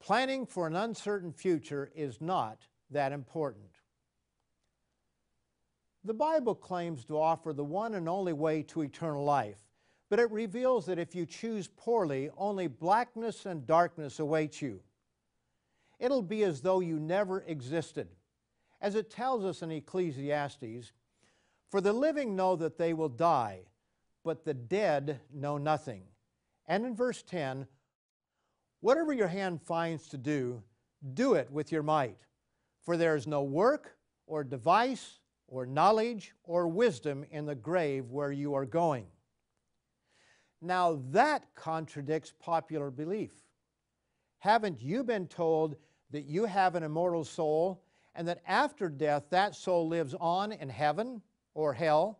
Planning 0.00 0.44
for 0.44 0.66
an 0.66 0.74
uncertain 0.74 1.32
future 1.32 1.92
is 1.94 2.20
not 2.20 2.66
that 2.90 3.12
important. 3.12 3.70
The 6.02 6.12
Bible 6.12 6.56
claims 6.56 7.04
to 7.04 7.20
offer 7.20 7.52
the 7.52 7.62
one 7.62 7.94
and 7.94 8.08
only 8.08 8.32
way 8.32 8.64
to 8.64 8.82
eternal 8.82 9.22
life, 9.22 9.60
but 10.10 10.18
it 10.18 10.28
reveals 10.32 10.86
that 10.86 10.98
if 10.98 11.14
you 11.14 11.24
choose 11.24 11.68
poorly, 11.68 12.30
only 12.36 12.66
blackness 12.66 13.46
and 13.46 13.64
darkness 13.64 14.18
await 14.18 14.60
you. 14.60 14.80
It'll 16.00 16.20
be 16.20 16.42
as 16.42 16.62
though 16.62 16.80
you 16.80 16.98
never 16.98 17.42
existed. 17.42 18.08
As 18.80 18.96
it 18.96 19.08
tells 19.08 19.44
us 19.44 19.62
in 19.62 19.70
Ecclesiastes, 19.70 20.90
for 21.70 21.80
the 21.80 21.92
living 21.92 22.34
know 22.34 22.56
that 22.56 22.76
they 22.76 22.92
will 22.92 23.08
die, 23.08 23.66
but 24.26 24.44
the 24.44 24.52
dead 24.52 25.20
know 25.32 25.56
nothing. 25.56 26.02
And 26.66 26.84
in 26.84 26.96
verse 26.96 27.22
10, 27.22 27.64
whatever 28.80 29.12
your 29.12 29.28
hand 29.28 29.62
finds 29.62 30.08
to 30.08 30.18
do, 30.18 30.64
do 31.14 31.34
it 31.34 31.48
with 31.48 31.70
your 31.70 31.84
might. 31.84 32.18
For 32.82 32.96
there 32.96 33.14
is 33.14 33.28
no 33.28 33.44
work 33.44 33.96
or 34.26 34.42
device 34.42 35.20
or 35.46 35.64
knowledge 35.64 36.34
or 36.42 36.66
wisdom 36.66 37.24
in 37.30 37.46
the 37.46 37.54
grave 37.54 38.10
where 38.10 38.32
you 38.32 38.54
are 38.54 38.66
going. 38.66 39.06
Now 40.60 41.00
that 41.12 41.54
contradicts 41.54 42.32
popular 42.40 42.90
belief. 42.90 43.30
Haven't 44.40 44.82
you 44.82 45.04
been 45.04 45.28
told 45.28 45.76
that 46.10 46.24
you 46.24 46.46
have 46.46 46.74
an 46.74 46.82
immortal 46.82 47.22
soul 47.22 47.84
and 48.16 48.26
that 48.26 48.42
after 48.44 48.88
death 48.88 49.26
that 49.30 49.54
soul 49.54 49.86
lives 49.86 50.16
on 50.18 50.50
in 50.50 50.68
heaven 50.68 51.22
or 51.54 51.72
hell? 51.72 52.18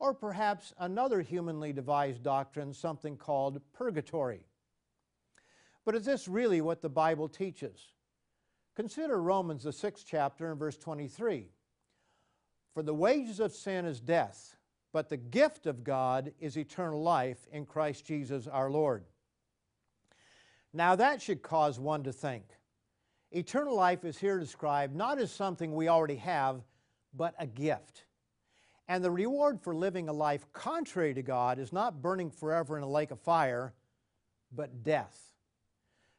Or 0.00 0.14
perhaps 0.14 0.72
another 0.78 1.20
humanly 1.20 1.72
devised 1.72 2.22
doctrine, 2.22 2.72
something 2.74 3.16
called 3.16 3.60
purgatory. 3.72 4.46
But 5.84 5.94
is 5.94 6.04
this 6.04 6.26
really 6.26 6.60
what 6.60 6.82
the 6.82 6.88
Bible 6.88 7.28
teaches? 7.28 7.92
Consider 8.74 9.20
Romans, 9.20 9.64
the 9.64 9.72
sixth 9.72 10.06
chapter, 10.08 10.50
and 10.50 10.58
verse 10.58 10.76
23. 10.76 11.50
For 12.72 12.82
the 12.82 12.94
wages 12.94 13.40
of 13.40 13.52
sin 13.52 13.84
is 13.84 14.00
death, 14.00 14.56
but 14.92 15.08
the 15.08 15.16
gift 15.16 15.66
of 15.66 15.84
God 15.84 16.32
is 16.40 16.56
eternal 16.56 17.02
life 17.02 17.46
in 17.52 17.66
Christ 17.66 18.06
Jesus 18.06 18.46
our 18.46 18.70
Lord. 18.70 19.04
Now 20.72 20.96
that 20.96 21.20
should 21.20 21.42
cause 21.42 21.78
one 21.78 22.04
to 22.04 22.12
think. 22.12 22.44
Eternal 23.32 23.74
life 23.76 24.04
is 24.04 24.18
here 24.18 24.38
described 24.38 24.94
not 24.94 25.18
as 25.18 25.30
something 25.30 25.74
we 25.74 25.88
already 25.88 26.16
have, 26.16 26.62
but 27.14 27.34
a 27.38 27.46
gift. 27.46 28.04
And 28.90 29.04
the 29.04 29.10
reward 29.12 29.60
for 29.60 29.72
living 29.72 30.08
a 30.08 30.12
life 30.12 30.52
contrary 30.52 31.14
to 31.14 31.22
God 31.22 31.60
is 31.60 31.72
not 31.72 32.02
burning 32.02 32.28
forever 32.28 32.76
in 32.76 32.82
a 32.82 32.88
lake 32.88 33.12
of 33.12 33.20
fire, 33.20 33.72
but 34.50 34.82
death. 34.82 35.32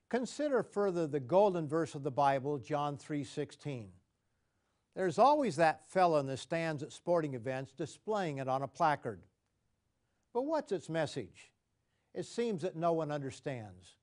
Consider 0.09 0.63
further 0.63 1.05
the 1.05 1.19
golden 1.19 1.67
verse 1.67 1.95
of 1.95 2.03
the 2.03 2.11
Bible, 2.11 2.59
John 2.59 2.95
3:16. 2.95 3.91
There's 4.93 5.19
always 5.19 5.57
that 5.57 5.85
fellow 5.89 6.17
in 6.19 6.27
the 6.27 6.37
stands 6.37 6.81
at 6.81 6.93
sporting 6.93 7.33
events 7.33 7.73
displaying 7.73 8.37
it 8.37 8.47
on 8.47 8.61
a 8.61 8.69
placard. 8.69 9.21
But 10.31 10.43
what's 10.43 10.71
its 10.71 10.87
message? 10.87 11.51
It 12.13 12.23
seems 12.23 12.61
that 12.61 12.77
no 12.77 12.93
one 12.93 13.11
understands. 13.11 13.97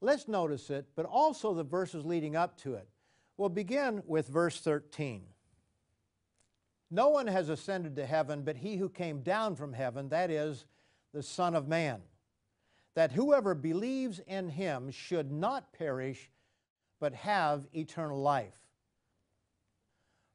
Let's 0.00 0.26
notice 0.28 0.70
it, 0.70 0.86
but 0.94 1.04
also 1.04 1.52
the 1.52 1.62
verses 1.62 2.06
leading 2.06 2.36
up 2.36 2.56
to 2.62 2.72
it. 2.72 2.88
We'll 3.36 3.50
begin 3.50 4.02
with 4.06 4.28
verse 4.28 4.62
13. 4.62 5.34
No 6.90 7.10
one 7.10 7.26
has 7.26 7.48
ascended 7.48 7.96
to 7.96 8.06
heaven 8.06 8.42
but 8.42 8.56
he 8.56 8.76
who 8.76 8.88
came 8.88 9.20
down 9.20 9.56
from 9.56 9.72
heaven, 9.72 10.08
that 10.08 10.30
is, 10.30 10.64
the 11.12 11.22
Son 11.22 11.54
of 11.54 11.68
Man, 11.68 12.00
that 12.94 13.12
whoever 13.12 13.54
believes 13.54 14.20
in 14.26 14.48
him 14.48 14.90
should 14.90 15.30
not 15.30 15.72
perish 15.72 16.30
but 17.00 17.14
have 17.14 17.66
eternal 17.72 18.20
life. 18.20 18.58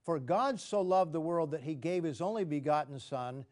For 0.04 0.20
God 0.20 0.60
so 0.60 0.82
loved 0.82 1.14
the 1.14 1.22
world 1.22 1.52
that 1.52 1.64
he 1.64 1.76
gave 1.76 2.04
his 2.04 2.22
only 2.22 2.44
begotten 2.44 3.00
Son, 3.00 3.46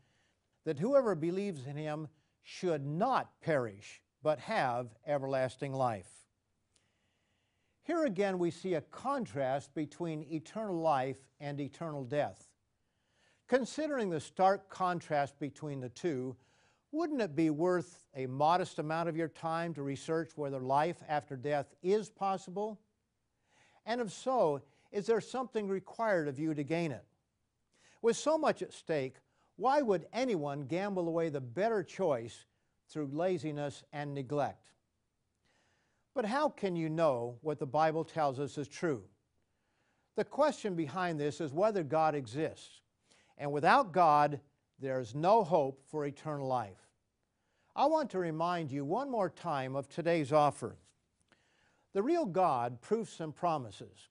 that 0.65 0.79
whoever 0.79 1.15
believes 1.15 1.65
in 1.65 1.75
him 1.77 2.07
should 2.43 2.85
not 2.85 3.39
perish, 3.41 4.01
but 4.21 4.39
have 4.39 4.93
everlasting 5.05 5.73
life. 5.73 6.09
Here 7.83 8.03
again 8.05 8.37
we 8.37 8.51
see 8.51 8.75
a 8.75 8.81
contrast 8.81 9.73
between 9.73 10.23
eternal 10.31 10.79
life 10.79 11.17
and 11.39 11.59
eternal 11.59 12.03
death. 12.03 12.50
Considering 13.51 14.09
the 14.09 14.17
stark 14.21 14.69
contrast 14.69 15.37
between 15.37 15.81
the 15.81 15.89
two, 15.89 16.33
wouldn't 16.93 17.19
it 17.19 17.35
be 17.35 17.49
worth 17.49 18.05
a 18.15 18.25
modest 18.25 18.79
amount 18.79 19.09
of 19.09 19.17
your 19.17 19.27
time 19.27 19.73
to 19.73 19.83
research 19.83 20.31
whether 20.37 20.61
life 20.61 21.03
after 21.09 21.35
death 21.35 21.65
is 21.83 22.09
possible? 22.09 22.79
And 23.85 23.99
if 23.99 24.09
so, 24.09 24.61
is 24.93 25.05
there 25.05 25.19
something 25.19 25.67
required 25.67 26.29
of 26.29 26.39
you 26.39 26.53
to 26.53 26.63
gain 26.63 26.93
it? 26.93 27.03
With 28.01 28.15
so 28.15 28.37
much 28.37 28.61
at 28.61 28.71
stake, 28.71 29.17
why 29.57 29.81
would 29.81 30.07
anyone 30.13 30.61
gamble 30.61 31.09
away 31.09 31.27
the 31.27 31.41
better 31.41 31.83
choice 31.83 32.45
through 32.87 33.09
laziness 33.11 33.83
and 33.91 34.13
neglect? 34.13 34.71
But 36.15 36.23
how 36.23 36.47
can 36.47 36.77
you 36.77 36.87
know 36.87 37.35
what 37.41 37.59
the 37.59 37.65
Bible 37.65 38.05
tells 38.05 38.39
us 38.39 38.57
is 38.57 38.69
true? 38.69 39.03
The 40.15 40.23
question 40.23 40.73
behind 40.73 41.19
this 41.19 41.41
is 41.41 41.51
whether 41.51 41.83
God 41.83 42.15
exists. 42.15 42.80
And 43.41 43.51
without 43.51 43.91
God, 43.91 44.39
there 44.79 44.99
is 44.99 45.15
no 45.15 45.43
hope 45.43 45.81
for 45.89 46.05
eternal 46.05 46.47
life. 46.47 46.77
I 47.75 47.87
want 47.87 48.11
to 48.11 48.19
remind 48.19 48.71
you 48.71 48.85
one 48.85 49.09
more 49.09 49.31
time 49.31 49.75
of 49.75 49.89
today's 49.89 50.31
offer. 50.31 50.77
The 51.93 52.03
real 52.03 52.27
God 52.27 52.79
proofs 52.81 53.19
and 53.19 53.35
promises. 53.35 54.09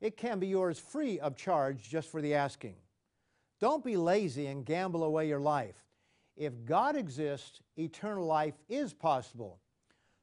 It 0.00 0.16
can 0.16 0.38
be 0.38 0.46
yours 0.46 0.78
free 0.78 1.20
of 1.20 1.36
charge 1.36 1.86
just 1.86 2.08
for 2.08 2.22
the 2.22 2.32
asking. 2.32 2.76
Don't 3.60 3.84
be 3.84 3.98
lazy 3.98 4.46
and 4.46 4.64
gamble 4.64 5.04
away 5.04 5.28
your 5.28 5.38
life. 5.38 5.84
If 6.34 6.64
God 6.64 6.96
exists, 6.96 7.60
eternal 7.76 8.24
life 8.24 8.54
is 8.70 8.94
possible. 8.94 9.60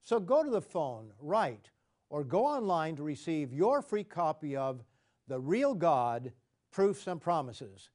So 0.01 0.19
go 0.19 0.43
to 0.43 0.49
the 0.49 0.59
phone, 0.59 1.13
write, 1.19 1.69
or 2.09 2.23
go 2.23 2.47
online 2.47 2.95
to 2.95 3.03
receive 3.03 3.53
your 3.53 3.83
free 3.83 4.03
copy 4.03 4.55
of 4.55 4.83
The 5.27 5.39
Real 5.39 5.75
God 5.75 6.31
Proofs 6.71 7.05
and 7.05 7.21
Promises. 7.21 7.89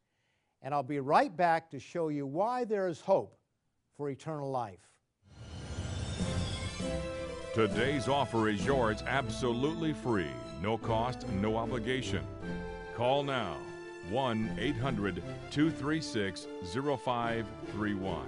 And 0.65 0.73
I'll 0.73 0.83
be 0.83 0.99
right 0.99 1.35
back 1.37 1.71
to 1.71 1.79
show 1.79 2.09
you 2.09 2.27
why 2.27 2.65
there 2.65 2.89
is 2.89 3.01
hope 3.01 3.39
for 3.99 4.09
eternal 4.09 4.51
life. 4.51 4.81
Today's 7.55 8.09
offer 8.09 8.49
is 8.49 8.65
yours 8.65 9.05
absolutely 9.07 9.93
free, 9.93 10.33
no 10.63 10.79
cost, 10.79 11.29
no 11.35 11.57
obligation. 11.57 12.27
Call 12.97 13.23
now 13.23 13.59
1 14.11 14.57
800 14.59 15.23
236 15.51 16.47
0531 16.73 18.27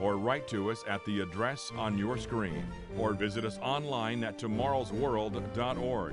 or 0.00 0.16
write 0.16 0.48
to 0.48 0.70
us 0.70 0.82
at 0.88 1.04
the 1.04 1.20
address 1.20 1.70
on 1.76 1.96
your 1.96 2.18
screen 2.18 2.66
or 2.98 3.12
visit 3.12 3.44
us 3.44 3.58
online 3.62 4.24
at 4.24 4.38
tomorrowsworld.org. 4.38 6.12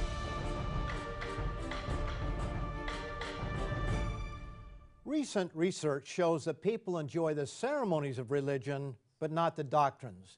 Recent 5.11 5.51
research 5.53 6.07
shows 6.07 6.45
that 6.45 6.61
people 6.61 6.97
enjoy 6.97 7.33
the 7.33 7.45
ceremonies 7.45 8.17
of 8.17 8.31
religion, 8.31 8.95
but 9.19 9.29
not 9.29 9.57
the 9.57 9.63
doctrines. 9.65 10.37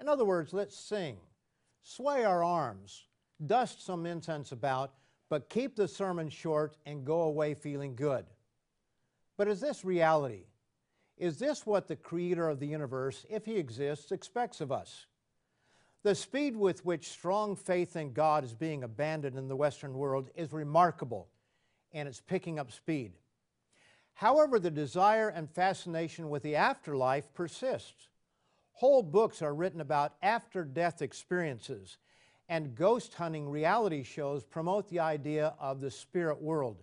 In 0.00 0.08
other 0.08 0.24
words, 0.24 0.54
let's 0.54 0.74
sing, 0.74 1.18
sway 1.82 2.24
our 2.24 2.42
arms, 2.42 3.04
dust 3.44 3.84
some 3.84 4.06
incense 4.06 4.50
about, 4.50 4.94
but 5.28 5.50
keep 5.50 5.76
the 5.76 5.86
sermon 5.86 6.30
short 6.30 6.78
and 6.86 7.04
go 7.04 7.20
away 7.20 7.52
feeling 7.52 7.94
good. 7.94 8.24
But 9.36 9.46
is 9.46 9.60
this 9.60 9.84
reality? 9.84 10.46
Is 11.18 11.38
this 11.38 11.66
what 11.66 11.86
the 11.86 11.96
creator 11.96 12.48
of 12.48 12.60
the 12.60 12.68
universe, 12.68 13.26
if 13.28 13.44
he 13.44 13.58
exists, 13.58 14.10
expects 14.10 14.62
of 14.62 14.72
us? 14.72 15.04
The 16.02 16.14
speed 16.14 16.56
with 16.56 16.82
which 16.86 17.10
strong 17.10 17.56
faith 17.56 17.94
in 17.94 18.14
God 18.14 18.42
is 18.42 18.54
being 18.54 18.84
abandoned 18.84 19.36
in 19.36 19.48
the 19.48 19.56
Western 19.56 19.92
world 19.92 20.30
is 20.34 20.50
remarkable, 20.50 21.28
and 21.92 22.08
it's 22.08 22.22
picking 22.22 22.58
up 22.58 22.72
speed. 22.72 23.12
However, 24.14 24.58
the 24.58 24.70
desire 24.70 25.28
and 25.28 25.50
fascination 25.50 26.30
with 26.30 26.42
the 26.42 26.56
afterlife 26.56 27.32
persists. 27.34 28.08
Whole 28.72 29.02
books 29.02 29.42
are 29.42 29.54
written 29.54 29.80
about 29.80 30.14
after 30.22 30.64
death 30.64 31.02
experiences, 31.02 31.98
and 32.48 32.74
ghost 32.74 33.14
hunting 33.14 33.48
reality 33.48 34.02
shows 34.02 34.44
promote 34.44 34.88
the 34.88 35.00
idea 35.00 35.54
of 35.58 35.80
the 35.80 35.90
spirit 35.90 36.40
world. 36.40 36.82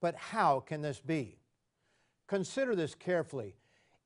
But 0.00 0.14
how 0.16 0.60
can 0.60 0.82
this 0.82 1.00
be? 1.00 1.38
Consider 2.26 2.74
this 2.74 2.94
carefully. 2.94 3.54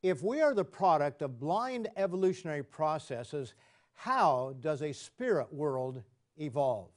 If 0.03 0.23
we 0.23 0.41
are 0.41 0.55
the 0.55 0.65
product 0.65 1.23
of 1.23 1.41
blind 1.41 1.89
evolutionary 1.97 2.63
processes, 2.63 3.55
how 3.95 4.55
does 4.61 4.83
a 4.83 4.93
spirit 4.93 5.53
world 5.53 6.03
evolve? 6.37 6.91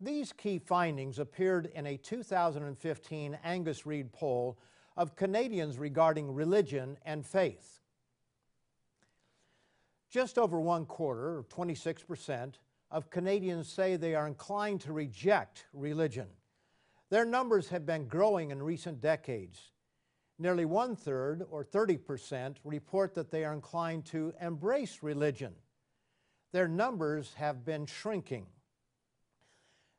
These 0.00 0.32
key 0.32 0.58
findings 0.58 1.18
appeared 1.18 1.70
in 1.74 1.86
a 1.86 1.96
2015 1.96 3.38
Angus 3.42 3.86
Reid 3.86 4.12
poll 4.12 4.58
of 4.96 5.16
Canadians 5.16 5.78
regarding 5.78 6.32
religion 6.32 6.96
and 7.04 7.26
faith. 7.26 7.80
Just 10.10 10.38
over 10.38 10.60
one 10.60 10.86
quarter, 10.86 11.38
or 11.38 11.44
26%, 11.44 12.54
of 12.90 13.10
Canadians 13.10 13.68
say 13.68 13.96
they 13.96 14.14
are 14.14 14.26
inclined 14.26 14.80
to 14.80 14.92
reject 14.92 15.66
religion. 15.74 16.28
Their 17.10 17.26
numbers 17.26 17.68
have 17.68 17.84
been 17.84 18.08
growing 18.08 18.50
in 18.50 18.62
recent 18.62 19.00
decades. 19.00 19.72
Nearly 20.38 20.64
one 20.64 20.96
third, 20.96 21.44
or 21.50 21.64
30%, 21.64 22.56
report 22.64 23.14
that 23.14 23.30
they 23.30 23.44
are 23.44 23.52
inclined 23.52 24.06
to 24.06 24.32
embrace 24.40 25.02
religion 25.02 25.54
their 26.52 26.68
numbers 26.68 27.34
have 27.34 27.64
been 27.64 27.86
shrinking. 27.86 28.46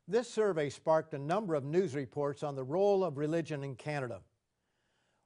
This 0.09 0.27
survey 0.27 0.71
sparked 0.71 1.13
a 1.13 1.19
number 1.19 1.53
of 1.53 1.63
news 1.63 1.93
reports 1.93 2.41
on 2.41 2.55
the 2.55 2.63
role 2.63 3.03
of 3.03 3.19
religion 3.19 3.63
in 3.63 3.75
Canada. 3.75 4.21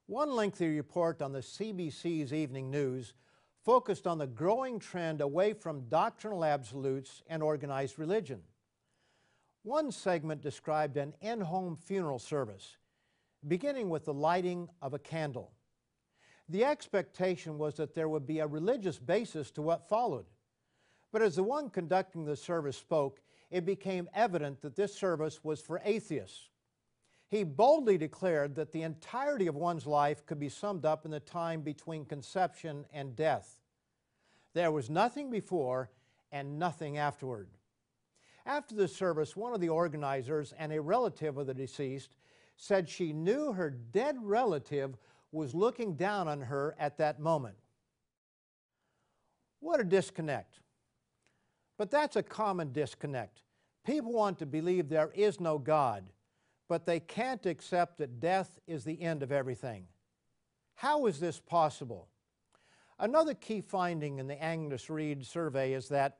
One 0.08 0.36
lengthy 0.36 0.76
report 0.76 1.22
on 1.22 1.32
the 1.32 1.40
CBC's 1.40 2.34
Evening 2.34 2.70
News 2.70 3.14
focused 3.64 4.06
on 4.06 4.18
the 4.18 4.28
growing 4.28 4.80
trend 4.80 5.22
away 5.22 5.54
from 5.54 5.88
doctrinal 5.88 6.44
absolutes 6.44 7.24
and 7.28 7.42
organized 7.42 7.98
religion. 7.98 8.42
One 9.62 9.90
segment 9.90 10.42
described 10.42 10.98
an 10.98 11.14
in 11.22 11.40
home 11.40 11.78
funeral 11.78 12.20
service, 12.20 12.76
beginning 13.48 13.88
with 13.88 14.04
the 14.04 14.14
lighting 14.14 14.68
of 14.82 14.94
a 14.94 15.00
candle. 15.00 15.54
The 16.50 16.66
expectation 16.66 17.58
was 17.58 17.76
that 17.76 17.96
there 17.96 18.10
would 18.10 18.28
be 18.28 18.40
a 18.40 18.48
religious 18.48 19.00
basis 19.00 19.50
to 19.52 19.62
what 19.62 19.88
followed. 19.88 20.26
But 21.14 21.22
as 21.22 21.38
the 21.38 21.44
one 21.44 21.70
conducting 21.70 22.26
the 22.26 22.36
service 22.36 22.76
spoke, 22.76 23.22
it 23.54 23.66
became 23.66 24.10
evident 24.16 24.62
that 24.64 24.76
this 24.76 24.96
service 24.96 25.44
was 25.44 25.62
for 25.62 25.80
atheists. 25.86 26.50
He 27.30 27.44
boldly 27.44 28.00
declared 28.00 28.56
that 28.56 28.72
the 28.72 28.82
entirety 28.82 29.46
of 29.46 29.54
one's 29.54 29.86
life 29.86 30.26
could 30.26 30.40
be 30.40 30.50
summed 30.50 30.86
up 30.86 31.06
in 31.06 31.12
the 31.12 31.20
time 31.20 31.62
between 31.62 32.04
conception 32.06 32.86
and 32.92 33.16
death. 33.16 33.60
There 34.56 34.72
was 34.72 34.90
nothing 34.90 35.30
before 35.30 35.92
and 36.32 36.58
nothing 36.58 36.98
afterward. 36.98 37.48
After 38.48 38.74
the 38.74 38.88
service, 38.88 39.36
one 39.36 39.54
of 39.54 39.62
the 39.62 39.70
organizers 39.70 40.52
and 40.58 40.74
a 40.74 40.82
relative 40.82 41.38
of 41.38 41.46
the 41.46 41.54
deceased 41.54 42.16
said 42.58 42.90
she 42.90 43.14
knew 43.14 43.54
her 43.54 43.70
dead 43.70 44.18
relative 44.20 44.98
was 45.32 45.54
looking 45.54 45.96
down 45.96 46.28
on 46.28 46.42
her 46.42 46.76
at 46.80 46.98
that 46.98 47.20
moment. 47.20 47.56
What 49.60 49.80
a 49.80 49.84
disconnect. 49.84 50.60
But 51.78 51.92
that's 51.92 52.16
a 52.16 52.24
common 52.24 52.72
disconnect. 52.72 53.42
People 53.86 54.14
want 54.14 54.40
to 54.40 54.46
believe 54.46 54.88
there 54.88 55.12
is 55.14 55.40
no 55.40 55.58
God, 55.58 56.10
but 56.70 56.86
they 56.86 57.00
can't 57.00 57.46
accept 57.46 57.98
that 57.98 58.20
death 58.20 58.60
is 58.68 58.84
the 58.84 59.02
end 59.02 59.24
of 59.24 59.32
everything. 59.32 59.88
How 60.76 61.06
is 61.06 61.20
this 61.20 61.40
possible? 61.40 62.08
Another 63.00 63.34
key 63.34 63.62
finding 63.62 64.20
in 64.20 64.28
the 64.28 64.42
Angus 64.42 64.90
Reid 64.90 65.26
survey 65.26 65.74
is 65.74 65.90
that 65.90 66.20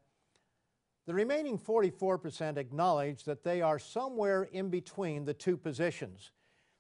the 1.06 1.14
remaining 1.14 1.58
44% 1.58 2.58
acknowledge 2.58 3.24
that 3.26 3.44
they 3.44 3.62
are 3.62 3.80
somewhere 3.80 4.44
in 4.44 4.70
between 4.70 5.26
the 5.26 5.34
two 5.34 5.58
positions. 5.58 6.32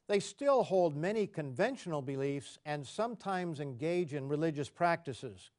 They 0.07 0.19
still 0.19 0.63
hold 0.63 0.95
many 0.95 1.27
conventional 1.27 2.01
beliefs 2.01 2.57
and 2.65 2.85
sometimes 2.85 3.59
engage 3.59 4.13
in 4.13 4.27
religious 4.27 4.69
practices 4.69 5.51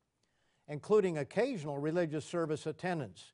including 0.68 1.18
occasional 1.18 1.78
religious 1.78 2.24
service 2.24 2.66
attendance. 2.66 3.32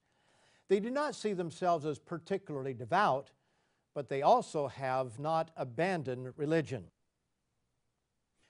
They 0.69 0.81
do 0.81 0.91
not 0.91 1.15
see 1.15 1.33
themselves 1.33 1.85
as 1.85 1.99
particularly 1.99 2.75
devout, 2.75 3.31
but 3.95 4.09
they 4.09 4.23
also 4.23 4.69
have 4.69 5.19
not 5.19 5.51
abandoned 5.57 6.33
religion. 6.37 6.85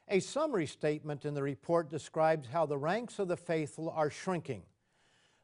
A 0.08 0.20
summary 0.20 0.66
statement 0.66 1.24
in 1.24 1.34
the 1.34 1.42
report 1.42 1.88
describes 1.88 2.48
how 2.48 2.66
the 2.66 2.76
ranks 2.76 3.18
of 3.18 3.28
the 3.28 3.36
faithful 3.36 3.88
are 3.90 4.10
shrinking, 4.10 4.64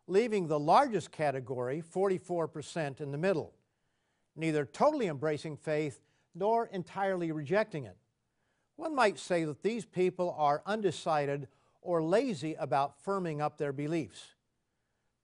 leaving 0.06 0.48
the 0.48 0.58
largest 0.58 1.12
category, 1.12 1.82
44%, 1.82 3.00
in 3.00 3.12
the 3.12 3.18
middle, 3.18 3.54
neither 4.34 4.64
totally 4.64 5.06
embracing 5.06 5.56
faith 5.56 6.00
nor 6.34 6.66
entirely 6.66 7.32
rejecting 7.32 7.84
it. 7.84 7.96
One 8.76 8.94
might 8.94 9.18
say 9.18 9.44
that 9.44 9.62
these 9.62 9.86
people 9.86 10.34
are 10.36 10.62
undecided 10.66 11.48
or 11.86 12.02
lazy 12.02 12.54
about 12.54 13.02
firming 13.02 13.40
up 13.40 13.56
their 13.56 13.72
beliefs. 13.72 14.34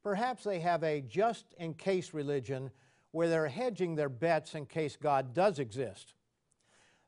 Perhaps 0.03 0.45
they 0.45 0.61
have 0.61 0.83
a 0.83 1.01
just 1.01 1.55
in 1.59 1.75
case 1.75 2.15
religion 2.15 2.71
where 3.11 3.29
they're 3.29 3.49
hedging 3.49 3.95
their 3.95 4.09
bets 4.09 4.55
in 4.55 4.67
case 4.67 4.97
God 4.97 5.35
does 5.35 5.59
exist. 5.59 6.15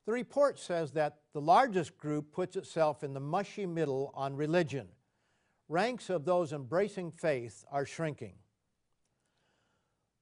The 0.06 0.12
report 0.12 0.58
says 0.58 0.92
that 0.92 1.18
the 1.32 1.40
largest 1.40 1.96
group 1.96 2.30
puts 2.32 2.56
itself 2.56 3.02
in 3.02 3.14
the 3.14 3.20
mushy 3.20 3.64
middle 3.64 4.12
on 4.14 4.36
religion. 4.36 4.88
Ranks 5.68 6.10
of 6.10 6.24
those 6.24 6.52
embracing 6.52 7.10
faith 7.12 7.64
are 7.70 7.86
shrinking. 7.86 8.34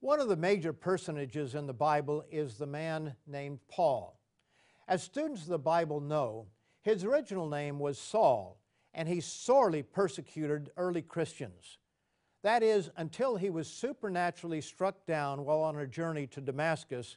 One 0.01 0.21
of 0.21 0.29
the 0.29 0.37
major 0.37 0.73
personages 0.73 1.55
in 1.55 1.67
the 1.67 1.73
Bible 1.73 2.25
is 2.31 2.57
the 2.57 2.67
man 2.67 3.17
named 3.27 3.59
Paul. 3.69 4.21
As 4.87 5.03
students 5.03 5.43
of 5.43 5.49
the 5.49 5.59
Bible 5.59 6.01
know, 6.01 6.47
his 6.83 7.05
original 7.05 7.49
name 7.49 7.79
was 7.79 7.99
Saul, 7.99 8.62
and 8.95 9.09
he 9.09 9.21
sorely 9.21 9.83
persecuted 9.83 10.71
early 10.77 11.03
Christians. 11.03 11.79
That 12.43 12.63
is, 12.63 12.91
until 12.97 13.37
he 13.37 13.51
was 13.51 13.69
supernaturally 13.69 14.61
struck 14.61 15.07
down 15.07 15.45
while 15.45 15.61
on 15.61 15.79
a 15.79 15.87
journey 15.87 16.27
to 16.29 16.41
Damascus 16.41 17.17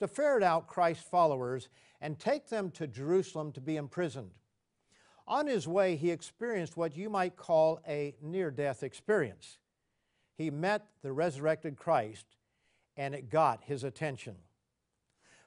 to 0.00 0.08
ferret 0.08 0.42
out 0.42 0.66
Christ's 0.66 1.08
followers 1.08 1.68
and 2.00 2.18
take 2.18 2.48
them 2.48 2.70
to 2.72 2.86
Jerusalem 2.86 3.52
to 3.52 3.60
be 3.60 3.76
imprisoned. 3.76 4.30
On 5.26 5.46
his 5.46 5.66
way, 5.66 5.96
he 5.96 6.10
experienced 6.10 6.76
what 6.76 6.96
you 6.96 7.08
might 7.08 7.36
call 7.36 7.80
a 7.88 8.14
near 8.20 8.50
death 8.50 8.82
experience. 8.82 9.58
He 10.36 10.50
met 10.50 10.86
the 11.02 11.12
resurrected 11.12 11.76
Christ, 11.76 12.26
and 12.96 13.14
it 13.14 13.30
got 13.30 13.62
his 13.64 13.84
attention. 13.84 14.36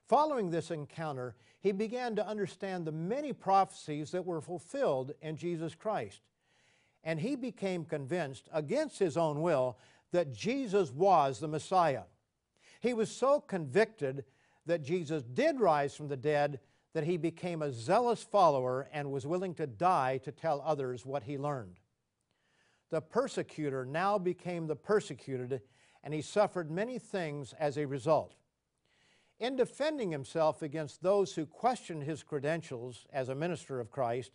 Following 0.07 0.49
this 0.49 0.71
encounter, 0.71 1.35
he 1.67 1.73
began 1.73 2.15
to 2.15 2.25
understand 2.25 2.85
the 2.85 2.93
many 2.93 3.33
prophecies 3.33 4.11
that 4.11 4.25
were 4.25 4.39
fulfilled 4.39 5.11
in 5.21 5.35
Jesus 5.35 5.75
Christ. 5.75 6.21
And 7.03 7.19
he 7.19 7.35
became 7.35 7.83
convinced, 7.83 8.47
against 8.53 8.97
his 8.97 9.17
own 9.17 9.41
will, 9.41 9.77
that 10.13 10.31
Jesus 10.31 10.93
was 10.93 11.39
the 11.39 11.47
Messiah. 11.49 12.03
He 12.79 12.93
was 12.93 13.11
so 13.11 13.41
convicted 13.41 14.23
that 14.65 14.81
Jesus 14.81 15.23
did 15.23 15.59
rise 15.59 15.93
from 15.93 16.07
the 16.07 16.15
dead 16.15 16.61
that 16.93 17.03
he 17.03 17.17
became 17.17 17.61
a 17.61 17.73
zealous 17.73 18.23
follower 18.23 18.87
and 18.93 19.11
was 19.11 19.27
willing 19.27 19.53
to 19.55 19.67
die 19.67 20.21
to 20.23 20.31
tell 20.31 20.63
others 20.65 21.05
what 21.05 21.23
he 21.23 21.37
learned. 21.37 21.81
The 22.91 23.01
persecutor 23.01 23.83
now 23.83 24.17
became 24.17 24.67
the 24.67 24.77
persecuted, 24.77 25.59
and 26.01 26.13
he 26.13 26.21
suffered 26.21 26.71
many 26.71 26.97
things 26.97 27.53
as 27.59 27.77
a 27.77 27.85
result. 27.85 28.35
In 29.39 29.55
defending 29.55 30.11
himself 30.11 30.63
against 30.63 31.03
those 31.03 31.35
who 31.35 31.45
questioned 31.45 32.03
his 32.03 32.23
credentials 32.23 33.05
as 33.13 33.29
a 33.29 33.35
minister 33.35 33.79
of 33.79 33.91
Christ, 33.91 34.31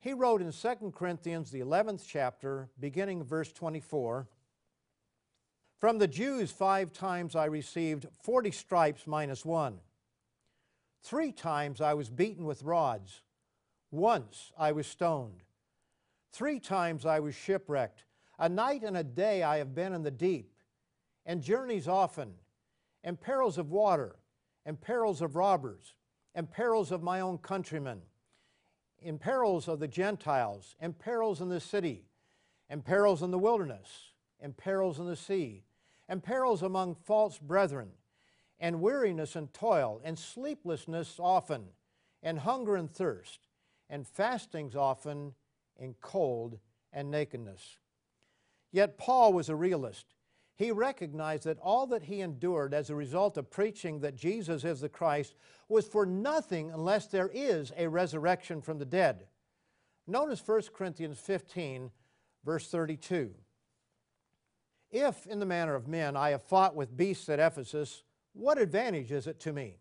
he 0.00 0.12
wrote 0.12 0.42
in 0.42 0.50
2 0.50 0.92
Corinthians, 0.92 1.50
the 1.50 1.60
11th 1.60 2.04
chapter, 2.06 2.68
beginning 2.80 3.22
verse 3.22 3.52
24 3.52 4.26
From 5.78 5.98
the 5.98 6.08
Jews, 6.08 6.50
five 6.50 6.92
times 6.92 7.36
I 7.36 7.44
received 7.44 8.06
40 8.22 8.50
stripes 8.50 9.06
minus 9.06 9.44
one. 9.44 9.78
Three 11.02 11.32
times 11.32 11.80
I 11.80 11.94
was 11.94 12.10
beaten 12.10 12.44
with 12.44 12.62
rods. 12.62 13.22
Once 13.92 14.52
I 14.58 14.72
was 14.72 14.86
stoned. 14.86 15.42
Three 16.32 16.58
times 16.58 17.06
I 17.06 17.20
was 17.20 17.34
shipwrecked. 17.34 18.04
A 18.38 18.48
night 18.48 18.82
and 18.82 18.96
a 18.96 19.04
day 19.04 19.42
I 19.42 19.58
have 19.58 19.74
been 19.74 19.92
in 19.92 20.02
the 20.02 20.10
deep, 20.10 20.54
and 21.26 21.42
journeys 21.42 21.86
often, 21.86 22.34
and 23.04 23.20
perils 23.20 23.58
of 23.58 23.70
water 23.70 24.19
and 24.64 24.80
perils 24.80 25.22
of 25.22 25.36
robbers, 25.36 25.94
and 26.34 26.50
perils 26.50 26.92
of 26.92 27.02
my 27.02 27.20
own 27.20 27.38
countrymen, 27.38 28.02
in 28.98 29.18
perils 29.18 29.68
of 29.68 29.80
the 29.80 29.88
Gentiles, 29.88 30.76
in 30.80 30.92
perils 30.92 31.40
in 31.40 31.48
the 31.48 31.60
city, 31.60 32.04
in 32.68 32.82
perils 32.82 33.22
in 33.22 33.30
the 33.30 33.38
wilderness, 33.38 34.12
in 34.38 34.52
perils 34.52 34.98
in 34.98 35.06
the 35.06 35.16
sea, 35.16 35.64
in 36.08 36.20
perils 36.20 36.62
among 36.62 36.94
false 36.94 37.38
brethren, 37.38 37.90
and 38.58 38.80
weariness 38.80 39.36
and 39.36 39.52
toil, 39.54 40.00
and 40.04 40.18
sleeplessness 40.18 41.16
often, 41.18 41.64
and 42.22 42.40
hunger 42.40 42.76
and 42.76 42.90
thirst, 42.90 43.48
and 43.88 44.06
fastings 44.06 44.76
often, 44.76 45.34
and 45.78 45.98
cold 46.00 46.58
and 46.92 47.10
nakedness. 47.10 47.78
Yet 48.70 48.98
Paul 48.98 49.32
was 49.32 49.48
a 49.48 49.56
realist. 49.56 50.06
He 50.60 50.72
recognized 50.72 51.44
that 51.44 51.58
all 51.62 51.86
that 51.86 52.02
he 52.02 52.20
endured 52.20 52.74
as 52.74 52.90
a 52.90 52.94
result 52.94 53.38
of 53.38 53.50
preaching 53.50 54.00
that 54.00 54.14
Jesus 54.14 54.62
is 54.62 54.82
the 54.82 54.90
Christ 54.90 55.34
was 55.70 55.86
for 55.86 56.04
nothing 56.04 56.70
unless 56.70 57.06
there 57.06 57.30
is 57.32 57.72
a 57.78 57.88
resurrection 57.88 58.60
from 58.60 58.78
the 58.78 58.84
dead. 58.84 59.24
Notice 60.06 60.42
1 60.44 60.64
Corinthians 60.74 61.18
15, 61.18 61.90
verse 62.44 62.68
32. 62.68 63.30
If, 64.90 65.26
in 65.26 65.40
the 65.40 65.46
manner 65.46 65.74
of 65.74 65.88
men, 65.88 66.14
I 66.14 66.28
have 66.32 66.42
fought 66.42 66.76
with 66.76 66.94
beasts 66.94 67.30
at 67.30 67.40
Ephesus, 67.40 68.02
what 68.34 68.58
advantage 68.58 69.12
is 69.12 69.26
it 69.26 69.40
to 69.40 69.54
me? 69.54 69.78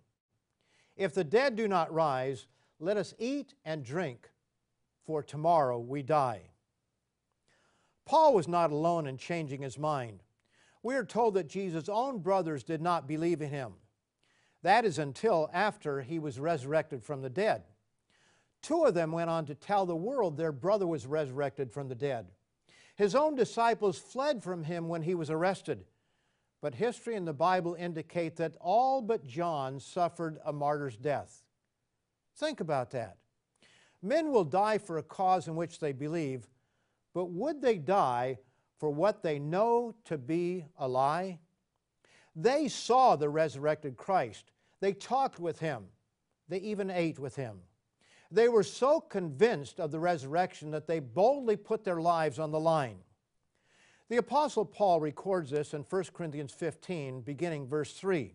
If 0.95 1.13
the 1.13 1.25
dead 1.25 1.57
do 1.57 1.67
not 1.67 1.93
rise, 1.93 2.47
let 2.79 2.95
us 2.95 3.13
eat 3.19 3.53
and 3.65 3.83
drink, 3.83 4.29
for 5.05 5.23
tomorrow 5.23 5.77
we 5.77 6.03
die. 6.03 6.51
Paul 8.05 8.33
was 8.33 8.47
not 8.47 8.71
alone 8.71 9.07
in 9.07 9.17
changing 9.17 9.61
his 9.61 9.77
mind. 9.77 10.23
We 10.81 10.95
are 10.95 11.05
told 11.05 11.33
that 11.33 11.49
Jesus' 11.49 11.89
own 11.89 12.19
brothers 12.19 12.63
did 12.63 12.81
not 12.81 13.07
believe 13.07 13.41
in 13.41 13.49
him. 13.49 13.73
That 14.63 14.85
is 14.85 14.97
until 14.99 15.49
after 15.53 16.01
he 16.01 16.19
was 16.19 16.39
resurrected 16.39 17.03
from 17.03 17.21
the 17.21 17.29
dead. 17.29 17.63
Two 18.61 18.83
of 18.85 18.93
them 18.93 19.11
went 19.11 19.29
on 19.29 19.45
to 19.45 19.55
tell 19.55 19.85
the 19.85 19.95
world 19.95 20.35
their 20.37 20.51
brother 20.51 20.85
was 20.85 21.05
resurrected 21.05 21.71
from 21.71 21.87
the 21.87 21.95
dead. 21.95 22.27
His 22.95 23.15
own 23.15 23.35
disciples 23.35 23.97
fled 23.97 24.43
from 24.43 24.65
him 24.65 24.89
when 24.89 25.01
he 25.01 25.15
was 25.15 25.29
arrested. 25.29 25.85
But 26.61 26.75
history 26.75 27.15
and 27.15 27.25
the 27.25 27.33
Bible 27.33 27.75
indicate 27.75 28.35
that 28.35 28.57
all 28.59 29.01
but 29.01 29.25
John 29.25 29.79
suffered 29.79 30.39
a 30.43 30.51
martyr's 30.51 30.97
death. 30.97 31.43
Think 32.35 32.59
about 32.59 32.91
that. 32.91 33.17
Men 34.01 34.31
will 34.31 34.43
die 34.43 34.77
for 34.77 34.97
a 34.97 35.03
cause 35.03 35.47
in 35.47 35.55
which 35.55 35.79
they 35.79 35.93
believe, 35.93 36.47
but 37.13 37.29
would 37.29 37.61
they 37.61 37.77
die 37.77 38.37
for 38.79 38.89
what 38.89 39.21
they 39.21 39.37
know 39.37 39.93
to 40.05 40.17
be 40.17 40.65
a 40.77 40.87
lie? 40.87 41.39
They 42.35 42.67
saw 42.67 43.15
the 43.15 43.29
resurrected 43.29 43.97
Christ. 43.97 44.51
They 44.79 44.93
talked 44.93 45.39
with 45.39 45.59
him. 45.59 45.85
They 46.47 46.59
even 46.59 46.89
ate 46.89 47.19
with 47.19 47.35
him. 47.35 47.59
They 48.31 48.47
were 48.47 48.63
so 48.63 48.99
convinced 48.99 49.79
of 49.79 49.91
the 49.91 49.99
resurrection 49.99 50.71
that 50.71 50.87
they 50.87 50.99
boldly 50.99 51.57
put 51.57 51.83
their 51.83 51.99
lives 51.99 52.39
on 52.39 52.51
the 52.51 52.59
line. 52.59 52.97
The 54.07 54.17
Apostle 54.17 54.65
Paul 54.65 54.99
records 54.99 55.51
this 55.51 55.73
in 55.73 55.81
1 55.81 56.03
Corinthians 56.13 56.51
15, 56.51 57.21
beginning 57.21 57.67
verse 57.67 57.93
3. 57.93 58.33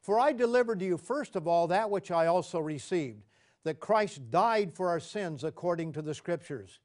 For 0.00 0.18
I 0.18 0.32
delivered 0.32 0.80
to 0.80 0.84
you 0.84 0.96
first 0.96 1.36
of 1.36 1.46
all 1.46 1.68
that 1.68 1.90
which 1.90 2.10
I 2.10 2.26
also 2.26 2.58
received, 2.58 3.22
that 3.64 3.80
Christ 3.80 4.30
died 4.30 4.72
for 4.72 4.88
our 4.88 5.00
sins 5.00 5.44
according 5.44 5.92
to 5.92 6.02
the 6.02 6.14
Scriptures, 6.14 6.80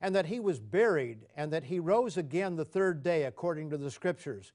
and 0.00 0.14
that 0.14 0.26
he 0.26 0.40
was 0.40 0.60
buried, 0.60 1.26
and 1.36 1.52
that 1.52 1.64
he 1.64 1.80
rose 1.80 2.16
again 2.16 2.56
the 2.56 2.64
third 2.64 3.02
day 3.02 3.24
according 3.24 3.70
to 3.70 3.76
the 3.76 3.90
Scriptures, 3.90 4.52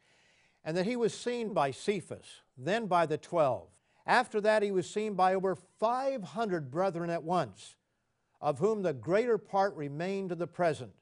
and 0.63 0.77
that 0.77 0.85
he 0.85 0.95
was 0.95 1.13
seen 1.13 1.53
by 1.53 1.71
Cephas, 1.71 2.41
then 2.57 2.87
by 2.87 3.05
the 3.05 3.17
twelve. 3.17 3.67
After 4.05 4.39
that, 4.41 4.63
he 4.63 4.71
was 4.71 4.89
seen 4.89 5.13
by 5.13 5.33
over 5.33 5.55
500 5.55 6.71
brethren 6.71 7.09
at 7.09 7.23
once, 7.23 7.75
of 8.41 8.59
whom 8.59 8.81
the 8.81 8.93
greater 8.93 9.37
part 9.37 9.75
remain 9.75 10.29
to 10.29 10.35
the 10.35 10.47
present 10.47 10.93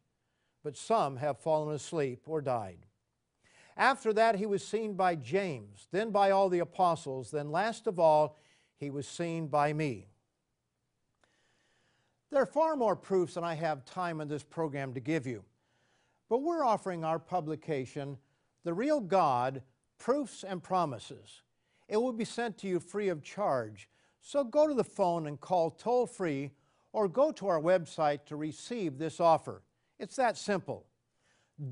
but 0.64 0.78
some 0.78 1.18
have 1.18 1.40
fallen 1.40 1.74
asleep 1.74 2.24
or 2.28 2.42
died. 2.42 2.86
After 3.78 4.14
that, 4.14 4.36
he 4.36 4.46
was 4.46 4.66
seen 4.66 4.94
by 4.94 5.16
James, 5.16 5.88
then 5.92 6.12
by 6.12 6.32
all 6.32 6.50
the 6.50 6.60
apostles, 6.60 7.32
then 7.32 7.52
last 7.52 7.88
of 7.88 8.00
all, 8.00 8.38
he 8.78 8.90
was 8.90 9.08
seen 9.08 9.48
by 9.48 9.74
me. 9.74 10.08
There 12.32 12.42
are 12.42 12.46
far 12.46 12.78
more 12.78 12.96
proofs 12.96 13.34
than 13.34 13.44
I 13.44 13.56
have 13.56 13.84
time 13.84 14.22
in 14.22 14.30
this 14.30 14.44
program 14.44 14.94
to 14.94 15.02
give 15.02 15.28
you, 15.28 15.44
but 16.30 16.42
we're 16.42 16.64
offering 16.64 17.04
our 17.04 17.20
publication, 17.20 18.18
The 18.64 18.74
Real 18.74 19.02
God 19.02 19.62
Proofs 19.98 20.46
and 20.46 20.64
Promises. 20.64 21.42
It 21.90 21.98
will 21.98 22.14
be 22.14 22.24
sent 22.24 22.58
to 22.60 22.68
you 22.68 22.80
free 22.80 23.10
of 23.10 23.22
charge, 23.22 23.90
so 24.22 24.46
go 24.46 24.66
to 24.66 24.74
the 24.74 24.84
phone 24.84 25.28
and 25.28 25.42
call 25.42 25.72
toll 25.72 26.08
free 26.08 26.52
or 26.94 27.10
go 27.10 27.34
to 27.34 27.48
our 27.48 27.60
website 27.60 28.24
to 28.28 28.38
receive 28.38 28.98
this 28.98 29.20
offer. 29.20 29.62
It's 30.00 30.16
that 30.16 30.38
simple. 30.38 30.86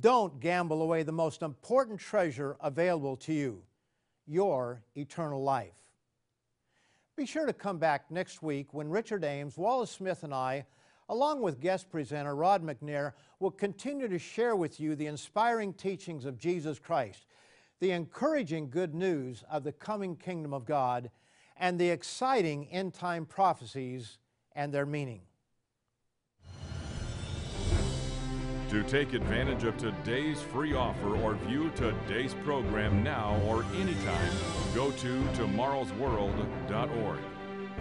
Don't 0.01 0.41
gamble 0.41 0.81
away 0.81 1.03
the 1.03 1.13
most 1.13 1.41
important 1.41 2.01
treasure 2.01 2.57
available 2.59 3.15
to 3.17 3.33
you 3.33 3.63
your 4.27 4.83
eternal 4.95 5.41
life. 5.41 5.88
Be 7.19 7.25
sure 7.25 7.45
to 7.45 7.51
come 7.51 7.79
back 7.79 8.09
next 8.09 8.41
week 8.41 8.73
when 8.73 8.87
Richard 8.87 9.25
Ames, 9.25 9.57
Wallace 9.57 9.91
Smith, 9.91 10.23
and 10.23 10.33
I, 10.33 10.65
along 11.09 11.41
with 11.41 11.59
guest 11.59 11.91
presenter 11.91 12.33
Rod 12.33 12.63
McNair, 12.63 13.11
will 13.41 13.51
continue 13.51 14.07
to 14.07 14.17
share 14.17 14.55
with 14.55 14.79
you 14.79 14.95
the 14.95 15.07
inspiring 15.07 15.73
teachings 15.73 16.23
of 16.23 16.37
Jesus 16.37 16.79
Christ, 16.79 17.25
the 17.81 17.91
encouraging 17.91 18.69
good 18.69 18.95
news 18.95 19.43
of 19.51 19.65
the 19.65 19.73
coming 19.73 20.15
kingdom 20.15 20.53
of 20.53 20.63
God, 20.63 21.11
and 21.57 21.77
the 21.77 21.89
exciting 21.89 22.69
end 22.69 22.93
time 22.93 23.25
prophecies 23.25 24.17
and 24.55 24.73
their 24.73 24.85
meaning. 24.85 25.23
To 28.69 28.83
take 28.83 29.13
advantage 29.13 29.63
of 29.63 29.77
today's 29.77 30.43
free 30.43 30.75
offer 30.75 31.15
or 31.23 31.33
view 31.33 31.71
today's 31.71 32.35
program 32.43 33.01
now 33.01 33.41
or 33.47 33.63
anytime, 33.75 34.31
go 34.75 34.91
to 34.91 35.23
tomorrowsworld.org. 35.33 37.19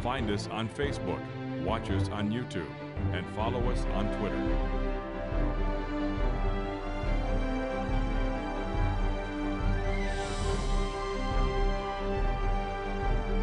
Find 0.00 0.30
us 0.30 0.48
on 0.48 0.66
Facebook, 0.66 1.20
watch 1.62 1.90
us 1.90 2.08
on 2.08 2.30
YouTube, 2.30 2.70
and 3.12 3.26
follow 3.36 3.68
us 3.70 3.84
on 3.92 4.06
Twitter. 4.16 4.38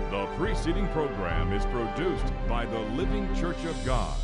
The 0.09 0.25
preceding 0.35 0.87
program 0.87 1.53
is 1.53 1.63
produced 1.67 2.33
by 2.49 2.65
the 2.65 2.79
Living 2.79 3.31
Church 3.35 3.63
of 3.65 3.85
God. 3.85 4.17